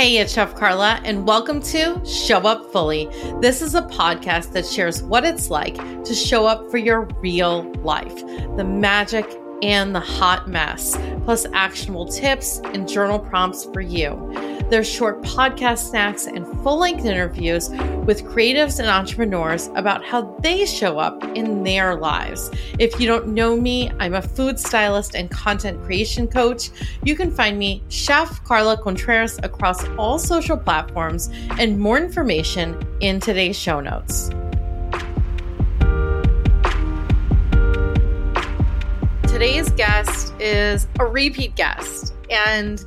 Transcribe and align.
Hey, 0.00 0.16
it's 0.16 0.32
Chef 0.32 0.54
Carla, 0.54 0.98
and 1.04 1.26
welcome 1.26 1.60
to 1.60 2.02
Show 2.06 2.38
Up 2.38 2.72
Fully. 2.72 3.04
This 3.42 3.60
is 3.60 3.74
a 3.74 3.82
podcast 3.82 4.52
that 4.52 4.64
shares 4.64 5.02
what 5.02 5.26
it's 5.26 5.50
like 5.50 5.76
to 6.04 6.14
show 6.14 6.46
up 6.46 6.70
for 6.70 6.78
your 6.78 7.02
real 7.20 7.70
life, 7.82 8.16
the 8.56 8.64
magic 8.64 9.26
and 9.60 9.94
the 9.94 10.00
hot 10.00 10.48
mess, 10.48 10.96
plus 11.26 11.44
actionable 11.52 12.06
tips 12.06 12.62
and 12.72 12.88
journal 12.88 13.18
prompts 13.18 13.66
for 13.66 13.82
you. 13.82 14.14
There's 14.70 14.88
short 14.88 15.20
podcast 15.22 15.90
snacks 15.90 16.28
and 16.28 16.46
full 16.62 16.78
length 16.78 17.04
interviews 17.04 17.70
with 18.06 18.22
creatives 18.22 18.78
and 18.78 18.88
entrepreneurs 18.88 19.68
about 19.74 20.04
how 20.04 20.36
they 20.42 20.64
show 20.64 21.00
up 21.00 21.24
in 21.36 21.64
their 21.64 21.96
lives. 21.96 22.52
If 22.78 23.00
you 23.00 23.08
don't 23.08 23.34
know 23.34 23.56
me, 23.56 23.90
I'm 23.98 24.14
a 24.14 24.22
food 24.22 24.60
stylist 24.60 25.16
and 25.16 25.28
content 25.28 25.82
creation 25.82 26.28
coach. 26.28 26.70
You 27.02 27.16
can 27.16 27.32
find 27.32 27.58
me, 27.58 27.82
Chef 27.88 28.44
Carla 28.44 28.80
Contreras, 28.80 29.40
across 29.42 29.84
all 29.98 30.20
social 30.20 30.56
platforms, 30.56 31.30
and 31.58 31.76
more 31.76 31.98
information 31.98 32.80
in 33.00 33.18
today's 33.18 33.58
show 33.58 33.80
notes. 33.80 34.28
Today's 39.24 39.68
guest 39.70 40.32
is 40.38 40.86
a 41.00 41.06
repeat 41.06 41.56
guest, 41.56 42.14
and 42.30 42.86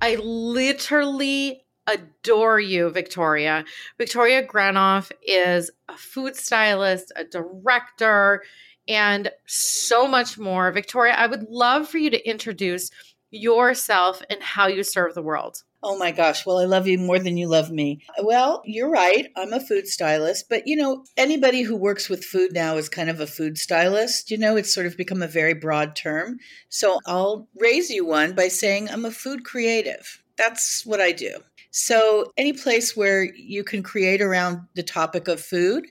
I 0.00 0.16
literally 0.16 1.64
adore 1.86 2.60
you, 2.60 2.90
Victoria. 2.90 3.64
Victoria 3.96 4.46
Granof 4.46 5.10
is 5.26 5.70
a 5.88 5.96
food 5.96 6.36
stylist, 6.36 7.12
a 7.16 7.24
director, 7.24 8.42
and 8.86 9.30
so 9.46 10.06
much 10.06 10.38
more. 10.38 10.70
Victoria, 10.70 11.14
I 11.14 11.26
would 11.26 11.48
love 11.48 11.88
for 11.88 11.98
you 11.98 12.10
to 12.10 12.28
introduce 12.28 12.90
yourself 13.30 14.22
and 14.30 14.42
how 14.42 14.66
you 14.66 14.82
serve 14.82 15.14
the 15.14 15.22
world. 15.22 15.62
Oh 15.82 15.96
my 15.96 16.10
gosh. 16.10 16.44
Well, 16.44 16.58
I 16.58 16.64
love 16.64 16.88
you 16.88 16.98
more 16.98 17.20
than 17.20 17.36
you 17.36 17.46
love 17.46 17.70
me. 17.70 18.00
Well, 18.20 18.62
you're 18.64 18.90
right. 18.90 19.28
I'm 19.36 19.52
a 19.52 19.60
food 19.60 19.86
stylist, 19.86 20.48
but 20.48 20.66
you 20.66 20.74
know, 20.74 21.04
anybody 21.16 21.62
who 21.62 21.76
works 21.76 22.08
with 22.08 22.24
food 22.24 22.52
now 22.52 22.76
is 22.76 22.88
kind 22.88 23.08
of 23.08 23.20
a 23.20 23.26
food 23.26 23.58
stylist. 23.58 24.30
You 24.30 24.38
know, 24.38 24.56
it's 24.56 24.74
sort 24.74 24.86
of 24.86 24.96
become 24.96 25.22
a 25.22 25.28
very 25.28 25.54
broad 25.54 25.94
term. 25.94 26.38
So 26.68 26.98
I'll 27.06 27.48
raise 27.56 27.90
you 27.90 28.04
one 28.04 28.34
by 28.34 28.48
saying 28.48 28.90
I'm 28.90 29.04
a 29.04 29.10
food 29.12 29.44
creative. 29.44 30.22
That's 30.36 30.84
what 30.84 31.00
I 31.00 31.12
do. 31.12 31.38
So, 31.70 32.32
any 32.36 32.54
place 32.54 32.96
where 32.96 33.22
you 33.22 33.62
can 33.62 33.82
create 33.82 34.22
around 34.22 34.60
the 34.74 34.82
topic 34.82 35.28
of 35.28 35.38
food, 35.38 35.86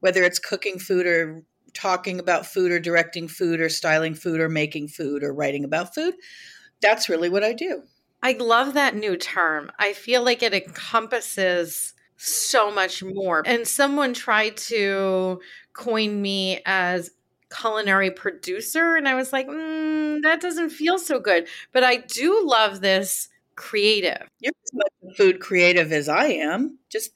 whether 0.00 0.22
it's 0.22 0.38
cooking 0.38 0.78
food 0.78 1.06
or 1.06 1.42
talking 1.72 2.20
about 2.20 2.46
food 2.46 2.70
or 2.70 2.78
directing 2.78 3.28
food 3.28 3.60
or 3.60 3.68
styling 3.68 4.14
food 4.14 4.40
or 4.40 4.48
making 4.48 4.88
food 4.88 5.22
or 5.22 5.32
writing 5.32 5.64
about 5.64 5.94
food, 5.94 6.14
that's 6.82 7.08
really 7.08 7.28
what 7.28 7.44
I 7.44 7.52
do. 7.52 7.84
I 8.22 8.32
love 8.32 8.74
that 8.74 8.94
new 8.94 9.16
term. 9.16 9.72
I 9.78 9.94
feel 9.94 10.22
like 10.24 10.42
it 10.42 10.54
encompasses 10.54 11.94
so 12.16 12.70
much 12.70 13.02
more. 13.02 13.42
And 13.44 13.66
someone 13.66 14.14
tried 14.14 14.56
to 14.58 15.40
coin 15.72 16.22
me 16.22 16.60
as 16.66 17.10
culinary 17.50 18.10
producer 18.10 18.96
and 18.96 19.08
I 19.08 19.14
was 19.14 19.32
like, 19.32 19.48
mm, 19.48 20.22
that 20.22 20.40
doesn't 20.40 20.70
feel 20.70 20.98
so 20.98 21.18
good. 21.18 21.48
But 21.72 21.84
I 21.84 21.96
do 21.96 22.42
love 22.44 22.80
this 22.80 23.28
creative. 23.56 24.28
You're 24.40 24.52
as 24.64 24.72
much 24.72 24.92
a 25.10 25.14
food 25.14 25.40
creative 25.40 25.92
as 25.92 26.08
I 26.08 26.26
am. 26.26 26.78
Just 26.90 27.10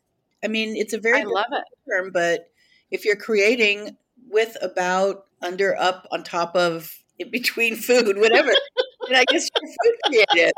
I 0.45 0.49
mean, 0.49 0.77
it's 0.77 0.93
a 0.93 0.99
very 0.99 1.23
I 1.23 1.25
love 1.25 1.47
it 1.53 1.65
term, 1.89 2.11
but 2.13 2.51
if 2.91 3.05
you're 3.05 3.17
creating 3.17 3.97
with 4.29 4.57
about 4.61 5.27
under 5.41 5.77
up 5.77 6.07
on 6.11 6.25
top 6.25 6.55
of 6.57 6.93
in 7.19 7.31
between 7.31 7.77
food, 7.77 8.19
whatever. 8.19 8.51
and 9.09 9.17
I 9.17 9.25
guess 9.29 9.49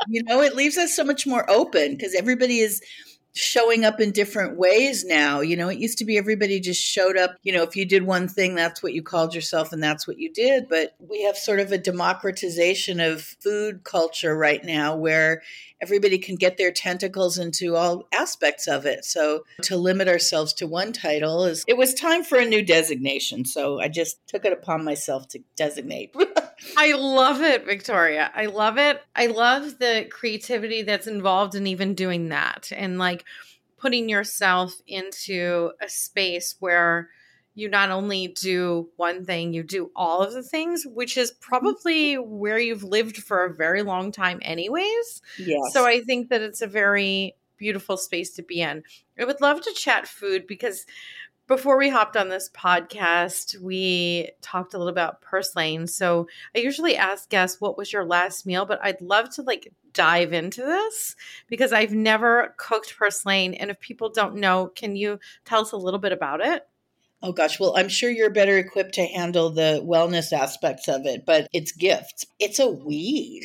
You 0.07 0.23
know, 0.23 0.41
it 0.41 0.55
leaves 0.55 0.77
us 0.77 0.95
so 0.95 1.03
much 1.03 1.27
more 1.27 1.49
open 1.49 1.91
because 1.91 2.15
everybody 2.15 2.59
is 2.59 2.81
showing 3.33 3.85
up 3.85 3.99
in 3.99 4.11
different 4.11 4.57
ways 4.57 5.05
now. 5.05 5.41
You 5.41 5.55
know, 5.55 5.69
it 5.69 5.77
used 5.77 5.97
to 5.99 6.05
be 6.05 6.17
everybody 6.17 6.59
just 6.59 6.81
showed 6.81 7.17
up, 7.17 7.35
you 7.43 7.53
know, 7.53 7.63
if 7.63 7.75
you 7.75 7.85
did 7.85 8.03
one 8.03 8.27
thing, 8.27 8.55
that's 8.55 8.81
what 8.81 8.93
you 8.93 9.03
called 9.03 9.35
yourself 9.35 9.71
and 9.71 9.81
that's 9.81 10.07
what 10.07 10.19
you 10.19 10.31
did. 10.33 10.67
But 10.67 10.95
we 10.99 11.23
have 11.23 11.37
sort 11.37 11.59
of 11.59 11.71
a 11.71 11.77
democratization 11.77 12.99
of 12.99 13.21
food 13.21 13.83
culture 13.83 14.35
right 14.35 14.63
now 14.63 14.95
where 14.95 15.41
everybody 15.81 16.17
can 16.17 16.35
get 16.35 16.57
their 16.57 16.71
tentacles 16.71 17.37
into 17.37 17.75
all 17.75 18.07
aspects 18.13 18.67
of 18.67 18.85
it. 18.85 19.05
So 19.05 19.45
to 19.63 19.77
limit 19.77 20.07
ourselves 20.07 20.53
to 20.55 20.67
one 20.67 20.91
title 20.91 21.45
is 21.45 21.63
it 21.67 21.77
was 21.77 21.93
time 21.93 22.23
for 22.23 22.37
a 22.37 22.45
new 22.45 22.63
designation. 22.63 23.45
So 23.45 23.79
I 23.79 23.87
just 23.87 24.25
took 24.27 24.43
it 24.43 24.53
upon 24.53 24.83
myself 24.83 25.27
to 25.29 25.39
designate. 25.55 26.13
I 26.77 26.93
love 26.93 27.41
it, 27.41 27.65
Victoria. 27.65 28.31
I 28.33 28.47
love 28.47 28.77
it. 28.77 29.01
I 29.15 29.27
love 29.27 29.79
the 29.79 30.07
creativity 30.09 30.81
that's 30.81 31.07
involved 31.07 31.55
in 31.55 31.67
even 31.67 31.93
doing 31.93 32.29
that 32.29 32.71
and 32.75 32.97
like 32.97 33.25
putting 33.77 34.09
yourself 34.09 34.81
into 34.87 35.71
a 35.81 35.89
space 35.89 36.55
where 36.59 37.09
you 37.55 37.69
not 37.69 37.89
only 37.89 38.27
do 38.27 38.89
one 38.95 39.25
thing, 39.25 39.53
you 39.53 39.63
do 39.63 39.91
all 39.95 40.21
of 40.21 40.33
the 40.33 40.43
things, 40.43 40.85
which 40.85 41.17
is 41.17 41.31
mm-hmm. 41.31 41.41
probably 41.41 42.15
where 42.15 42.59
you've 42.59 42.83
lived 42.83 43.17
for 43.17 43.43
a 43.43 43.53
very 43.53 43.81
long 43.81 44.11
time, 44.11 44.39
anyways. 44.41 45.21
Yes. 45.37 45.73
So 45.73 45.85
I 45.85 46.01
think 46.01 46.29
that 46.29 46.41
it's 46.41 46.61
a 46.61 46.67
very 46.67 47.35
beautiful 47.57 47.97
space 47.97 48.31
to 48.35 48.41
be 48.41 48.61
in. 48.61 48.83
I 49.19 49.25
would 49.25 49.41
love 49.41 49.61
to 49.61 49.73
chat 49.73 50.07
food 50.07 50.47
because 50.47 50.85
before 51.49 51.77
we 51.77 51.89
hopped 51.89 52.15
on 52.15 52.29
this 52.29 52.47
podcast, 52.55 53.59
we 53.59 54.29
talked 54.39 54.75
a 54.75 54.77
little 54.77 54.91
about 54.91 55.19
purslane. 55.19 55.87
So 55.87 56.27
I 56.55 56.59
usually 56.59 56.95
ask 56.95 57.27
guests, 57.27 57.59
what 57.59 57.75
was 57.75 57.91
your 57.91 58.05
last 58.05 58.45
meal? 58.45 58.65
But 58.65 58.79
I'd 58.83 59.01
love 59.01 59.31
to 59.31 59.41
like 59.41 59.73
dive 59.91 60.31
into 60.31 60.61
this 60.61 61.15
because 61.47 61.73
I've 61.73 61.91
never 61.91 62.53
cooked 62.57 62.95
purslane. 62.95 63.55
And 63.55 63.71
if 63.71 63.79
people 63.79 64.09
don't 64.09 64.35
know, 64.35 64.67
can 64.67 64.95
you 64.95 65.19
tell 65.43 65.61
us 65.61 65.71
a 65.71 65.77
little 65.77 65.99
bit 65.99 66.11
about 66.11 66.39
it? 66.39 66.67
Oh 67.23 67.33
gosh, 67.33 67.59
well, 67.59 67.73
I'm 67.75 67.89
sure 67.89 68.11
you're 68.11 68.29
better 68.29 68.57
equipped 68.59 68.93
to 68.93 69.05
handle 69.05 69.49
the 69.49 69.83
wellness 69.83 70.31
aspects 70.31 70.87
of 70.87 71.07
it, 71.07 71.25
but 71.25 71.47
it's 71.51 71.71
gifts. 71.71 72.27
It's 72.39 72.59
a 72.59 72.69
weed. 72.69 73.41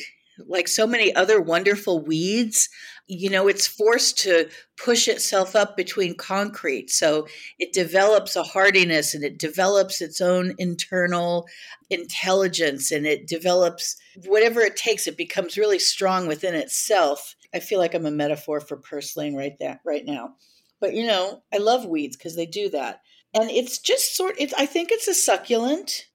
Like 0.47 0.67
so 0.67 0.85
many 0.85 1.13
other 1.15 1.41
wonderful 1.41 2.01
weeds, 2.01 2.69
you 3.07 3.29
know, 3.29 3.47
it's 3.47 3.67
forced 3.67 4.17
to 4.19 4.49
push 4.83 5.07
itself 5.07 5.55
up 5.55 5.77
between 5.77 6.15
concrete. 6.15 6.89
So 6.89 7.27
it 7.59 7.71
develops 7.73 8.35
a 8.35 8.43
hardiness 8.43 9.13
and 9.13 9.23
it 9.23 9.37
develops 9.37 10.01
its 10.01 10.21
own 10.21 10.53
internal 10.57 11.45
intelligence 11.89 12.91
and 12.91 13.05
it 13.05 13.27
develops 13.27 13.95
whatever 14.25 14.61
it 14.61 14.75
takes. 14.75 15.07
It 15.07 15.17
becomes 15.17 15.57
really 15.57 15.79
strong 15.79 16.27
within 16.27 16.55
itself. 16.55 17.35
I 17.53 17.59
feel 17.59 17.79
like 17.79 17.93
I'm 17.93 18.07
a 18.07 18.11
metaphor 18.11 18.59
for 18.59 18.77
purslane 18.77 19.35
right 19.35 19.55
there, 19.59 19.79
right 19.85 20.05
now. 20.05 20.35
But 20.81 20.93
you 20.93 21.05
know, 21.05 21.43
I 21.53 21.57
love 21.57 21.85
weeds 21.85 22.17
because 22.17 22.35
they 22.35 22.45
do 22.45 22.69
that 22.69 23.01
and 23.35 23.51
it's 23.51 23.77
just 23.77 24.15
sort 24.15 24.35
it's 24.39 24.53
i 24.57 24.65
think 24.65 24.91
it's 24.91 25.07
a 25.07 25.13
succulent 25.13 26.07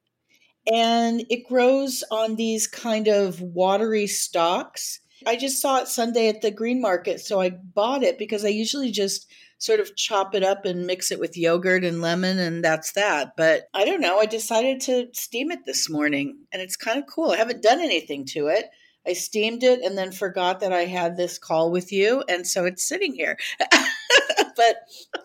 and 0.73 1.25
it 1.31 1.47
grows 1.49 2.03
on 2.11 2.37
these 2.37 2.67
kind 2.67 3.07
of 3.07 3.41
watery 3.41 4.07
stalks 4.07 5.01
i 5.27 5.37
just 5.37 5.61
saw 5.61 5.79
it 5.79 5.89
sunday 5.89 6.29
at 6.29 6.41
the 6.41 6.51
green 6.51 6.81
market 6.81 7.21
so 7.21 7.41
i 7.41 7.51
bought 7.51 8.03
it 8.03 8.19
because 8.19 8.45
i 8.45 8.49
usually 8.49 8.91
just 8.91 9.31
sort 9.59 9.81
of 9.81 9.95
chop 9.95 10.35
it 10.35 10.43
up 10.43 10.65
and 10.65 10.87
mix 10.87 11.11
it 11.11 11.21
with 11.21 11.37
yogurt 11.37 11.85
and 11.85 12.01
lemon 12.01 12.39
and 12.39 12.65
that's 12.65 12.93
that 12.93 13.33
but 13.37 13.69
i 13.75 13.85
don't 13.85 14.01
know 14.01 14.19
i 14.19 14.27
decided 14.27 14.81
to 14.81 15.07
steam 15.13 15.51
it 15.51 15.61
this 15.67 15.89
morning 15.91 16.39
and 16.53 16.63
it's 16.63 16.77
kind 16.77 16.99
of 16.99 17.05
cool 17.07 17.31
i 17.31 17.37
haven't 17.37 17.63
done 17.63 17.81
anything 17.81 18.25
to 18.25 18.47
it 18.47 18.67
I 19.07 19.15
steamed 19.15 19.63
it 19.63 19.81
and 19.81 19.97
then 19.97 20.13
forgot 20.13 20.61
that 20.61 20.73
I 20.73 20.85
had 20.85 21.17
this 21.17 21.39
call 21.39 21.71
with 21.71 21.91
you. 21.91 22.23
And 22.29 22.47
so 22.47 22.65
it's 22.67 22.87
sitting 22.87 23.15
here. 23.15 23.39
but 23.59 24.77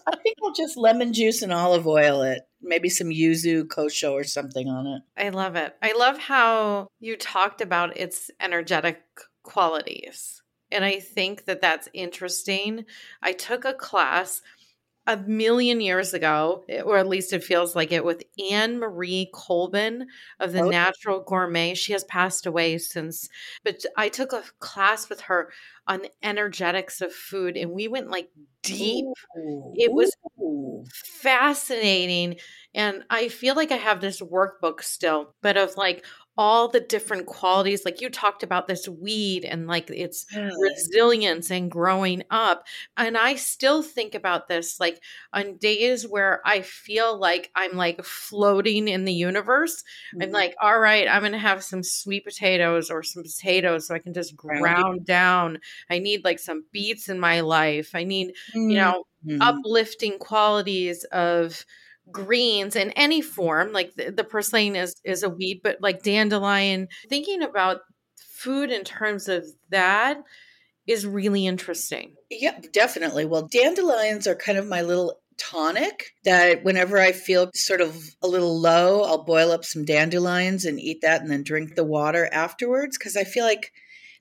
I 0.08 0.16
think 0.24 0.38
I'll 0.44 0.54
just 0.54 0.78
lemon 0.78 1.14
juice 1.14 1.42
and 1.42 1.52
olive 1.52 1.86
oil 1.86 2.22
it. 2.22 2.44
Maybe 2.62 2.90
some 2.90 3.10
yuzu 3.10 3.66
kosho 3.66 4.12
or 4.14 4.24
something 4.24 4.68
on 4.68 4.88
it. 4.88 5.02
I 5.18 5.30
love 5.30 5.56
it. 5.56 5.76
I 5.82 5.94
love 5.94 6.18
how 6.18 6.88
you 7.00 7.18
talked 7.18 7.62
about 7.62 7.98
its 7.98 8.32
energetic 8.40 9.02
qualities. 9.46 10.42
And 10.72 10.84
I 10.84 11.00
think 11.00 11.46
that 11.46 11.62
that's 11.62 11.88
interesting. 11.94 12.86
I 13.22 13.34
took 13.34 13.64
a 13.66 13.74
class 13.74 14.42
a 15.08 15.18
million 15.18 15.82
years 15.82 16.14
ago, 16.14 16.64
or 16.84 16.97
at 16.97 17.08
least 17.08 17.32
it 17.32 17.44
feels 17.44 17.76
like 17.76 17.92
it, 17.92 18.03
with 18.03 18.24
Annemarie 18.40 19.32
Colbin 19.32 20.08
of 20.40 20.52
the 20.52 20.62
oh. 20.62 20.70
Natural 20.70 21.22
Gourmet. 21.22 21.76
She 21.76 21.94
has 21.94 22.03
passed 22.06 22.47
away 22.47 22.80
since, 22.80 23.30
but 23.64 23.86
I 23.96 24.09
took 24.09 24.34
a 24.34 24.44
class 24.59 25.08
with 25.08 25.22
her 25.22 25.52
on 25.88 26.02
the 26.02 26.12
energetics 26.24 27.02
of 27.02 27.14
food, 27.14 27.56
and 27.56 27.72
we 27.72 27.88
went 27.88 28.09
like 28.09 28.30
deep. 28.64 29.06
Ooh. 29.38 29.74
It 29.76 29.94
was 29.94 30.12
Ooh. 30.41 30.84
fascinating. 31.22 32.38
And 32.74 33.03
I 33.09 33.30
feel 33.30 33.56
like 33.56 33.72
I 33.72 33.78
have 33.78 34.02
this 34.02 34.22
workbook 34.22 34.82
still, 34.82 35.36
but 35.41 35.56
of 35.56 35.78
like 35.78 36.03
all 36.37 36.67
the 36.67 36.79
different 36.79 37.26
qualities 37.26 37.85
like 37.85 38.02
you 38.02 38.09
talked 38.09 38.43
about 38.43 38.67
this 38.67 38.90
weed 38.90 39.46
and 39.46 39.67
like 39.67 39.90
its 39.90 40.26
resilience 40.59 41.49
and 41.49 41.72
growing 41.72 42.23
up 42.29 42.66
and 42.97 43.17
i 43.17 43.35
still 43.35 43.82
think 43.82 44.14
about 44.14 44.47
this 44.47 44.79
like 44.79 45.02
on 45.34 45.55
days 45.58 46.08
where 46.08 46.41
i 46.46 46.61
feel 46.61 47.17
like 47.17 47.52
i'm 47.55 47.73
like 47.73 48.03
floating 48.03 48.87
in 48.87 49.05
the 49.05 49.14
universe 49.14 49.84
mm-hmm. 50.14 50.23
i'm 50.23 50.32
like 50.32 50.55
all 50.61 50.79
right 50.79 51.08
i'm 51.08 51.22
gonna 51.22 51.37
have 51.37 51.64
some 51.64 51.84
sweet 51.84 52.26
potatoes 52.26 52.90
or 52.90 53.02
some 53.02 53.23
potatoes 53.23 53.88
so 53.88 53.96
i 53.96 53.99
can 53.99 54.14
just 54.14 54.35
ground 54.35 55.05
down 55.05 55.58
i 55.90 55.99
need 55.99 56.23
like 56.26 56.40
some 56.40 56.66
beets 56.72 57.08
in 57.08 57.20
my 57.20 57.40
life 57.40 57.91
i 57.93 58.03
need 58.03 58.29
mm-hmm. 58.49 58.70
you 58.72 58.76
know 58.76 59.05
mm-hmm. 59.26 59.41
uplifting 59.41 60.20
qualities 60.20 61.03
of 61.05 61.66
greens 62.11 62.75
in 62.75 62.91
any 62.91 63.22
form 63.22 63.72
like 63.73 63.93
the, 63.96 64.11
the 64.11 64.23
purslane 64.23 64.75
is 64.75 64.96
is 65.03 65.23
a 65.23 65.29
weed 65.29 65.61
but 65.63 65.78
like 65.81 66.03
dandelion 66.03 66.87
thinking 67.09 67.41
about 67.41 67.81
food 68.16 68.69
in 68.69 68.84
terms 68.84 69.28
of 69.28 69.43
that 69.69 70.17
is 70.87 71.05
really 71.05 71.47
interesting. 71.47 72.13
Yeah 72.29 72.59
definitely. 72.72 73.25
Well 73.25 73.47
dandelions 73.47 74.28
are 74.28 74.35
kind 74.35 74.57
of 74.57 74.67
my 74.67 74.81
little 74.81 75.19
tonic 75.37 76.13
that 76.23 76.63
whenever 76.63 76.97
i 76.97 77.11
feel 77.11 77.52
sort 77.53 77.81
of 77.81 78.16
a 78.23 78.28
little 78.28 78.57
low 78.57 79.03
i'll 79.03 79.25
boil 79.25 79.52
up 79.52 79.66
some 79.66 79.84
dandelions 79.84 80.63
and 80.63 80.79
eat 80.79 81.02
that 81.02 81.19
and 81.22 81.29
then 81.29 81.43
drink 81.43 81.75
the 81.75 81.84
water 81.84 82.29
afterwards 82.31 82.97
because 82.97 83.17
i 83.17 83.25
feel 83.25 83.43
like 83.43 83.73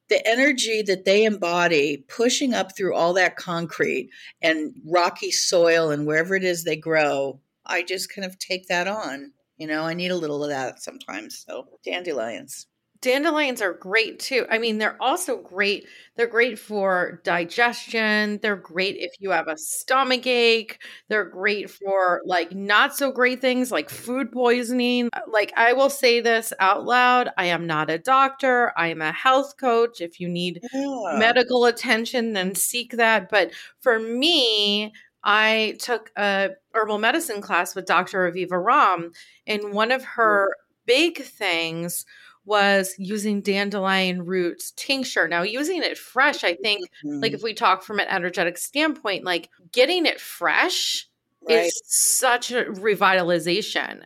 the 0.09 0.27
energy 0.27 0.83
that 0.83 1.05
they 1.05 1.23
embody 1.23 2.05
pushing 2.09 2.53
up 2.53 2.77
through 2.77 2.97
all 2.97 3.13
that 3.13 3.37
concrete 3.37 4.11
and 4.43 4.75
rocky 4.85 5.31
soil 5.31 5.93
and 5.93 6.05
wherever 6.05 6.35
it 6.35 6.43
is 6.43 6.65
they 6.65 6.75
grow 6.75 7.39
I 7.67 7.83
just 7.83 8.13
kind 8.13 8.25
of 8.25 8.39
take 8.39 8.69
that 8.69 8.89
on. 8.89 9.33
You 9.57 9.67
know, 9.67 9.83
I 9.83 9.95
need 9.95 10.11
a 10.11 10.17
little 10.17 10.43
of 10.43 10.51
that 10.51 10.83
sometimes. 10.83 11.45
So 11.47 11.69
dandelions. 11.85 12.67
Dandelions 13.01 13.61
are 13.61 13.75
great 13.75 14.19
too. 14.19 14.47
I 14.49 14.57
mean, 14.57 14.79
they're 14.79 14.97
also 15.01 15.37
great. 15.37 15.87
They're 16.17 16.27
great 16.27 16.59
for 16.59 17.21
digestion. 17.23 18.39
They're 18.41 18.57
great 18.57 18.97
if 18.97 19.11
you 19.19 19.31
have 19.31 19.47
a 19.47 19.59
stomach 19.59 20.27
ache. 20.27 20.81
They're 21.11 21.27
great 21.27 21.69
for 21.69 22.23
like 22.25 22.55
not 22.55 22.97
so 22.97 23.13
great 23.13 23.43
things 23.43 23.71
like 23.71 23.91
food 23.91 24.33
poisoning. 24.33 25.11
Uh, 25.13 25.21
like, 25.31 25.53
I 25.55 25.75
will 25.75 25.91
say 25.91 26.21
this 26.21 26.55
out 26.61 26.87
loud 26.87 27.29
I 27.37 27.47
am 27.47 27.67
not 27.67 27.91
a 27.91 27.99
doctor, 27.99 28.73
I 28.75 28.89
am 28.89 29.03
a 29.03 29.13
health 29.13 29.59
coach. 29.61 30.01
If 30.01 30.19
you 30.19 30.29
need 30.29 30.61
yeah. 30.73 31.17
medical 31.19 31.67
attention, 31.67 32.33
then 32.33 32.55
seek 32.55 32.93
that. 32.93 33.29
But 33.29 33.51
for 33.81 33.99
me, 33.99 34.95
I 35.25 35.77
took 35.81 36.13
a 36.17 36.51
herbal 36.75 36.99
medicine 36.99 37.41
class 37.41 37.75
with 37.75 37.87
Dr. 37.87 38.31
Aviva 38.31 38.63
Romm, 38.63 39.15
and 39.47 39.73
one 39.73 39.91
of 39.91 40.05
her 40.05 40.51
big 40.87 41.23
things 41.23 42.05
was 42.45 42.95
using 42.99 43.41
dandelion 43.41 44.27
roots 44.27 44.73
tincture. 44.77 45.27
Now, 45.27 45.43
using 45.43 45.83
it 45.83 45.97
fresh, 45.97 46.45
I 46.45 46.55
think, 46.55 46.91
mm-hmm. 47.05 47.21
like 47.21 47.33
if 47.33 47.43
we 47.43 47.55
talk 47.55 47.83
from 47.83 48.01
an 48.01 48.09
energetic 48.09 48.59
standpoint, 48.59 49.25
like 49.25 49.49
getting 49.73 50.05
it 50.05 50.21
fresh 50.21 51.09
right. 51.49 51.65
is 51.65 51.83
such 51.87 52.53
a 52.53 52.65
revitalization. 52.65 54.05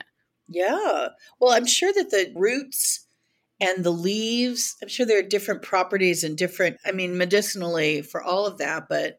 Yeah. 0.48 1.08
Well, 1.40 1.52
I'm 1.52 1.66
sure 1.66 1.92
that 1.92 2.10
the 2.10 2.32
roots 2.36 3.06
and 3.60 3.82
the 3.82 3.90
leaves, 3.90 4.76
I'm 4.80 4.88
sure 4.88 5.04
there 5.04 5.18
are 5.18 5.22
different 5.22 5.62
properties 5.62 6.22
and 6.22 6.38
different, 6.38 6.76
I 6.86 6.92
mean, 6.92 7.18
medicinally 7.18 8.02
for 8.02 8.22
all 8.22 8.46
of 8.46 8.58
that, 8.58 8.88
but 8.88 9.18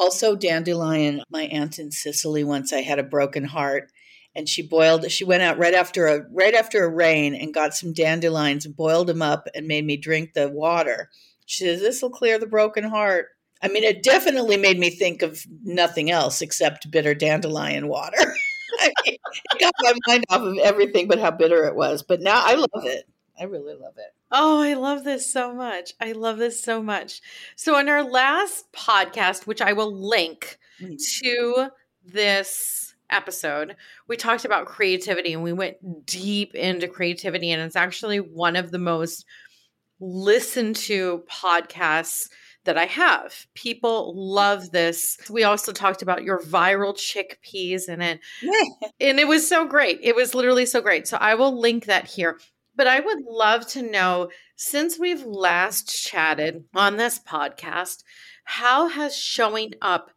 also, 0.00 0.34
dandelion. 0.34 1.22
My 1.30 1.42
aunt 1.42 1.78
in 1.78 1.90
Sicily 1.90 2.42
once, 2.42 2.72
I 2.72 2.80
had 2.80 2.98
a 2.98 3.04
broken 3.04 3.44
heart, 3.44 3.90
and 4.34 4.48
she 4.48 4.62
boiled. 4.66 5.10
She 5.10 5.24
went 5.24 5.42
out 5.42 5.58
right 5.58 5.74
after 5.74 6.06
a 6.06 6.24
right 6.32 6.54
after 6.54 6.84
a 6.84 6.88
rain 6.88 7.34
and 7.34 7.52
got 7.52 7.74
some 7.74 7.92
dandelions, 7.92 8.66
boiled 8.66 9.08
them 9.08 9.20
up, 9.22 9.46
and 9.54 9.68
made 9.68 9.84
me 9.84 9.96
drink 9.96 10.32
the 10.32 10.48
water. 10.48 11.10
She 11.44 11.64
says 11.64 11.80
this 11.80 12.00
will 12.00 12.10
clear 12.10 12.38
the 12.38 12.46
broken 12.46 12.84
heart. 12.84 13.26
I 13.62 13.68
mean, 13.68 13.84
it 13.84 14.02
definitely 14.02 14.56
made 14.56 14.78
me 14.78 14.88
think 14.88 15.20
of 15.20 15.44
nothing 15.62 16.10
else 16.10 16.40
except 16.40 16.90
bitter 16.90 17.14
dandelion 17.14 17.88
water. 17.88 18.16
I 18.80 18.92
mean, 19.04 19.16
it 19.52 19.60
got 19.60 19.74
my 19.80 19.92
mind 20.06 20.24
off 20.30 20.40
of 20.40 20.56
everything 20.58 21.08
but 21.08 21.18
how 21.18 21.30
bitter 21.30 21.66
it 21.66 21.76
was. 21.76 22.02
But 22.02 22.22
now 22.22 22.40
I 22.42 22.54
love 22.54 22.86
it. 22.86 23.04
I 23.40 23.44
really 23.44 23.74
love 23.74 23.94
it. 23.96 24.14
Oh, 24.30 24.60
I 24.60 24.74
love 24.74 25.02
this 25.02 25.32
so 25.32 25.54
much. 25.54 25.94
I 26.00 26.12
love 26.12 26.36
this 26.36 26.62
so 26.62 26.82
much. 26.82 27.22
So, 27.56 27.78
in 27.78 27.88
our 27.88 28.04
last 28.04 28.70
podcast, 28.72 29.46
which 29.46 29.62
I 29.62 29.72
will 29.72 29.92
link 29.92 30.58
mm-hmm. 30.80 30.94
to 31.24 31.68
this 32.04 32.94
episode, 33.08 33.76
we 34.08 34.16
talked 34.16 34.44
about 34.44 34.66
creativity 34.66 35.32
and 35.32 35.42
we 35.42 35.54
went 35.54 36.06
deep 36.06 36.54
into 36.54 36.86
creativity. 36.86 37.50
And 37.50 37.62
it's 37.62 37.76
actually 37.76 38.18
one 38.18 38.56
of 38.56 38.70
the 38.70 38.78
most 38.78 39.24
listened 40.00 40.76
to 40.76 41.24
podcasts 41.30 42.28
that 42.64 42.76
I 42.76 42.86
have. 42.86 43.46
People 43.54 44.12
love 44.14 44.70
this. 44.70 45.16
We 45.30 45.44
also 45.44 45.72
talked 45.72 46.02
about 46.02 46.24
your 46.24 46.40
viral 46.40 46.94
chickpeas 46.94 47.88
in 47.88 48.02
it. 48.02 48.20
and 49.00 49.18
it 49.18 49.26
was 49.26 49.48
so 49.48 49.66
great. 49.66 49.98
It 50.02 50.14
was 50.14 50.34
literally 50.34 50.66
so 50.66 50.80
great. 50.80 51.08
So 51.08 51.16
I 51.16 51.34
will 51.34 51.58
link 51.58 51.86
that 51.86 52.06
here. 52.06 52.38
But 52.80 52.86
I 52.86 53.00
would 53.00 53.26
love 53.26 53.66
to 53.72 53.82
know 53.82 54.30
since 54.56 54.98
we've 54.98 55.22
last 55.22 56.02
chatted 56.02 56.64
on 56.74 56.96
this 56.96 57.18
podcast, 57.18 58.04
how 58.44 58.88
has 58.88 59.14
showing 59.14 59.74
up 59.82 60.12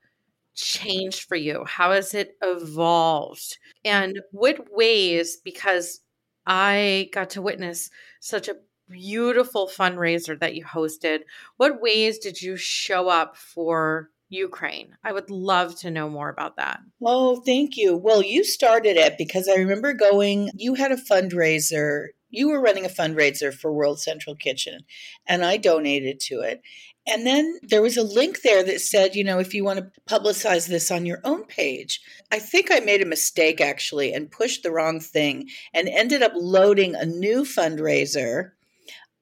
changed 0.56 1.28
for 1.28 1.36
you? 1.36 1.66
How 1.68 1.92
has 1.92 2.14
it 2.14 2.38
evolved? 2.42 3.58
And 3.84 4.22
what 4.32 4.72
ways, 4.72 5.36
because 5.44 6.00
I 6.48 7.10
got 7.12 7.32
to 7.32 7.42
witness 7.42 7.90
such 8.22 8.48
a 8.48 8.56
beautiful 8.90 9.68
fundraiser 9.68 10.40
that 10.40 10.56
you 10.56 10.64
hosted, 10.64 11.24
what 11.58 11.82
ways 11.82 12.18
did 12.18 12.42
you 12.42 12.56
show 12.56 13.10
up 13.10 13.36
for 13.36 14.10
Ukraine. 14.30 14.96
I 15.04 15.12
would 15.12 15.30
love 15.30 15.76
to 15.82 15.92
know 15.92 16.10
more 16.10 16.30
about 16.30 16.56
that. 16.56 16.80
Oh, 17.04 17.42
thank 17.42 17.78
you. 17.78 17.96
Well, 17.96 18.24
you 18.24 18.44
started 18.44 18.98
it 18.98 19.16
because 19.18 19.48
I 19.48 19.56
remember 19.56 19.94
going, 19.94 20.50
you 20.56 20.74
had 20.74 20.92
a 20.92 20.96
fundraiser 20.96 22.08
you 22.34 22.50
were 22.50 22.60
running 22.60 22.86
a 22.86 22.90
fundraiser 22.90 23.54
for 23.54 23.72
World 23.72 24.00
Central 24.00 24.36
Kitchen, 24.36 24.82
and 25.28 25.46
I 25.46 25.58
donated 25.58 26.20
to 26.22 26.42
it. 26.42 26.62
And 27.06 27.28
then 27.28 27.60
there 27.62 27.82
was 27.82 27.98
a 27.98 28.04
link 28.04 28.42
there 28.42 28.64
that 28.64 28.80
said, 28.80 29.16
you 29.16 29.24
know, 29.24 29.40
if 29.40 29.54
you 29.54 29.64
want 29.64 29.80
to 29.80 29.92
publicize 30.10 30.68
this 30.68 30.90
on 30.90 31.06
your 31.06 31.20
own 31.24 31.44
page. 31.44 32.00
I 32.32 32.40
think 32.40 32.72
I 32.72 32.80
made 32.80 33.02
a 33.02 33.06
mistake 33.06 33.60
actually 33.60 34.14
and 34.14 34.32
pushed 34.32 34.64
the 34.64 34.72
wrong 34.72 35.02
thing 35.02 35.50
and 35.74 35.90
ended 35.90 36.24
up 36.24 36.32
loading 36.34 36.96
a 36.96 37.06
new 37.06 37.44
fundraiser 37.44 38.52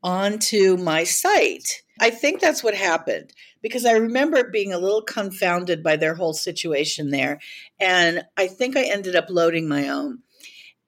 onto 0.04 0.78
my 0.78 1.04
site. 1.04 1.82
I 2.00 2.12
think 2.12 2.40
that's 2.40 2.64
what 2.64 2.76
happened 2.76 3.34
because 3.62 3.86
I 3.86 3.94
remember 3.94 4.50
being 4.50 4.74
a 4.74 4.80
little 4.80 5.02
confounded 5.02 5.84
by 5.84 5.98
their 5.98 6.16
whole 6.16 6.34
situation 6.34 7.10
there. 7.10 7.40
And 7.80 8.24
I 8.38 8.48
think 8.48 8.78
I 8.78 8.84
ended 8.84 9.16
up 9.16 9.30
loading 9.30 9.68
my 9.68 9.90
own. 9.90 10.20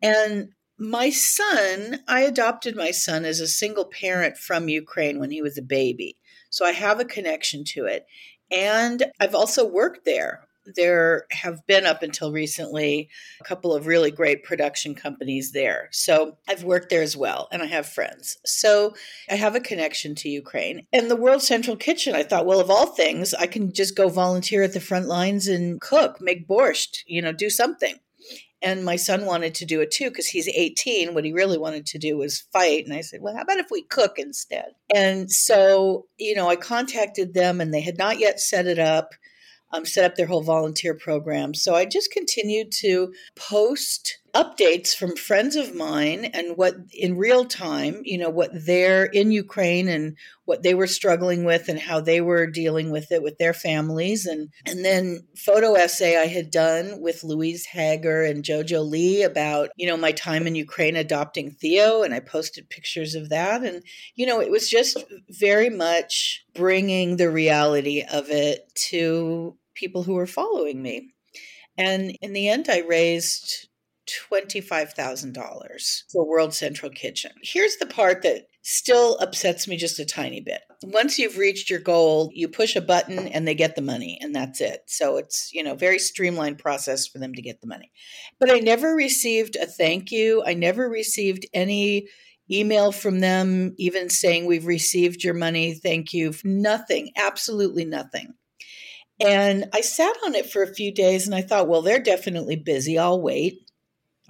And 0.02 0.50
my 0.84 1.10
son, 1.10 2.02
I 2.08 2.22
adopted 2.22 2.76
my 2.76 2.92
son 2.92 3.24
as 3.26 3.40
a 3.40 3.48
single 3.48 3.86
parent 3.86 4.38
from 4.38 4.68
Ukraine 4.68 5.20
when 5.20 5.32
he 5.32 5.42
was 5.42 5.58
a 5.58 5.62
baby. 5.62 6.18
So 6.50 6.66
I 6.66 6.72
have 6.72 7.00
a 7.00 7.06
connection 7.06 7.64
to 7.70 7.86
it. 7.86 8.06
And 8.52 9.04
I've 9.20 9.34
also 9.34 9.66
worked 9.66 10.06
there. 10.06 10.46
There 10.76 11.26
have 11.32 11.66
been 11.68 11.86
up 11.86 12.04
until 12.04 12.32
recently 12.32 13.10
a 13.42 13.44
couple 13.44 13.74
of 13.74 13.88
really 13.88 14.12
great 14.12 14.44
production 14.44 14.94
companies 14.94 15.52
there. 15.52 15.90
So 15.92 16.38
I've 16.48 16.64
worked 16.64 16.90
there 16.90 17.02
as 17.02 17.18
well, 17.18 17.50
and 17.52 17.62
I 17.62 17.66
have 17.66 17.86
friends. 17.86 18.38
So 18.46 18.94
I 19.30 19.36
have 19.36 19.56
a 19.56 19.60
connection 19.60 20.16
to 20.16 20.30
Ukraine. 20.30 20.86
And 20.94 21.10
the 21.10 21.18
World 21.18 21.42
Central 21.42 21.76
Kitchen, 21.76 22.16
I 22.16 22.24
thought, 22.24 22.46
well, 22.46 22.62
of 22.62 22.70
all 22.70 22.88
things, 22.88 23.34
I 23.34 23.48
can 23.48 23.74
just 23.74 23.98
go 23.98 24.08
volunteer 24.08 24.64
at 24.64 24.74
the 24.74 24.80
front 24.80 25.08
lines 25.08 25.48
and 25.48 25.82
cook, 25.82 26.22
make 26.22 26.48
borscht, 26.48 27.00
you 27.08 27.22
know, 27.22 27.34
do 27.34 27.50
something 27.50 27.96
and 28.64 28.86
my 28.86 28.96
son 28.96 29.26
wanted 29.26 29.54
to 29.56 29.66
do 29.66 29.82
it 29.82 29.92
too 29.92 30.10
because 30.10 30.28
he's 30.28 30.48
18 30.48 31.14
what 31.14 31.26
he 31.26 31.34
really 31.34 31.58
wanted 31.58 31.86
to 31.86 32.00
do 32.00 32.18
was 32.18 32.46
fight 32.54 32.86
and 32.86 32.94
i 32.94 33.02
said 33.02 33.22
well 33.22 33.36
how 33.36 33.42
about 33.42 33.58
if 33.58 33.68
we 33.70 33.84
cook 33.84 34.18
instead? 34.18 34.72
And 34.94 35.32
so 35.32 36.06
you 36.18 36.36
know 36.36 36.50
i 36.50 36.56
contacted 36.56 37.34
them 37.34 37.62
and 37.62 37.74
they 37.74 37.82
had 37.82 37.98
not 37.98 38.20
yet 38.20 38.40
set 38.40 38.66
it 38.66 38.80
up 38.80 39.10
um, 39.72 39.86
set 39.86 40.06
up 40.06 40.16
their 40.16 40.28
whole 40.28 40.44
volunteer 40.44 40.94
program. 40.94 41.54
So 41.54 41.76
i 41.76 41.86
just 41.86 42.12
continued 42.12 42.72
to 42.80 43.14
post 43.36 44.20
updates 44.34 44.96
from 44.96 45.16
friends 45.16 45.56
of 45.56 45.76
mine 45.76 46.26
and 46.26 46.58
what 46.58 46.76
in 46.92 47.18
real 47.18 47.46
time, 47.46 48.02
you 48.04 48.18
know, 48.18 48.32
what 48.32 48.50
they're 48.54 49.06
in 49.06 49.32
Ukraine 49.32 49.88
and 49.88 50.18
what 50.46 50.64
they 50.64 50.74
were 50.74 50.88
struggling 50.88 51.46
with 51.46 51.70
and 51.70 51.80
how 51.80 52.02
they 52.02 52.20
were 52.20 52.48
dealing 52.48 52.90
with 52.90 53.12
it 53.12 53.22
with 53.22 53.38
their 53.38 53.54
families 53.54 54.26
and 54.26 54.50
and 54.66 54.84
then 54.84 55.20
photo 55.36 55.76
essay 55.76 56.20
I 56.20 56.26
had 56.26 56.50
done 56.50 57.00
with 57.00 57.24
Louise 57.24 57.66
Hager 57.68 58.24
and 58.24 58.44
Jojo 58.44 58.84
Lee 58.84 59.22
about, 59.22 59.70
you 59.78 59.88
know, 59.88 59.98
my 59.98 60.12
time 60.12 60.48
in 60.48 60.56
Ukraine 60.56 60.96
adopting 60.96 61.52
Theo 61.52 62.02
and 62.02 62.14
I 62.14 62.20
posted 62.20 62.70
pictures 62.70 63.14
of 63.14 63.30
that 63.30 63.64
and 63.64 63.84
you 64.16 64.26
know, 64.26 64.42
it 64.42 64.50
was 64.50 64.68
just 64.68 65.04
very 65.30 65.70
much 65.70 66.44
bringing 66.56 67.18
the 67.18 67.30
reality 67.30 68.04
of 68.12 68.32
it 68.32 68.74
to 68.90 69.56
people 69.76 70.02
who 70.02 70.14
were 70.14 70.28
following 70.28 70.82
me. 70.82 71.14
And 71.78 72.18
in 72.22 72.34
the 72.34 72.50
end 72.50 72.68
I 72.68 72.80
raised 72.80 73.68
$25,000 74.08 76.04
for 76.12 76.28
World 76.28 76.54
Central 76.54 76.92
Kitchen. 76.92 77.32
Here's 77.42 77.78
the 77.78 77.86
part 77.86 78.22
that 78.24 78.48
still 78.62 79.18
upsets 79.18 79.68
me 79.68 79.76
just 79.78 80.00
a 80.00 80.06
tiny 80.06 80.40
bit. 80.42 80.62
Once 80.84 81.20
you've 81.20 81.38
reached 81.38 81.70
your 81.70 81.80
goal, 81.80 82.30
you 82.34 82.48
push 82.48 82.76
a 82.76 82.82
button 82.82 83.28
and 83.28 83.48
they 83.48 83.56
get 83.56 83.76
the 83.76 83.82
money 83.82 84.18
and 84.22 84.34
that's 84.34 84.62
it. 84.62 84.82
So 84.88 85.18
it's, 85.18 85.50
you 85.54 85.64
know, 85.64 85.76
very 85.76 86.00
streamlined 86.00 86.60
process 86.60 87.08
for 87.08 87.20
them 87.20 87.34
to 87.34 87.42
get 87.42 87.62
the 87.62 87.68
money. 87.68 87.92
But 88.40 88.52
I 88.52 88.60
never 88.60 88.96
received 88.96 89.56
a 89.56 89.66
thank 89.66 90.12
you. 90.12 90.44
I 90.46 90.54
never 90.54 90.90
received 90.90 91.46
any 91.54 92.08
email 92.50 92.92
from 92.92 93.20
them 93.20 93.74
even 93.78 94.10
saying 94.10 94.46
we've 94.46 94.66
received 94.66 95.24
your 95.24 95.34
money, 95.34 95.74
thank 95.74 96.14
you. 96.14 96.34
Nothing, 96.44 97.12
absolutely 97.18 97.86
nothing. 97.86 98.34
And 99.20 99.66
I 99.74 99.82
sat 99.82 100.16
on 100.26 100.36
it 100.36 100.50
for 100.50 100.64
a 100.64 100.74
few 100.74 100.92
days 100.94 101.26
and 101.26 101.36
I 101.36 101.42
thought, 101.42 101.68
well, 101.68 101.82
they're 101.82 102.02
definitely 102.02 102.56
busy. 102.56 102.98
I'll 102.98 103.22
wait. 103.22 103.60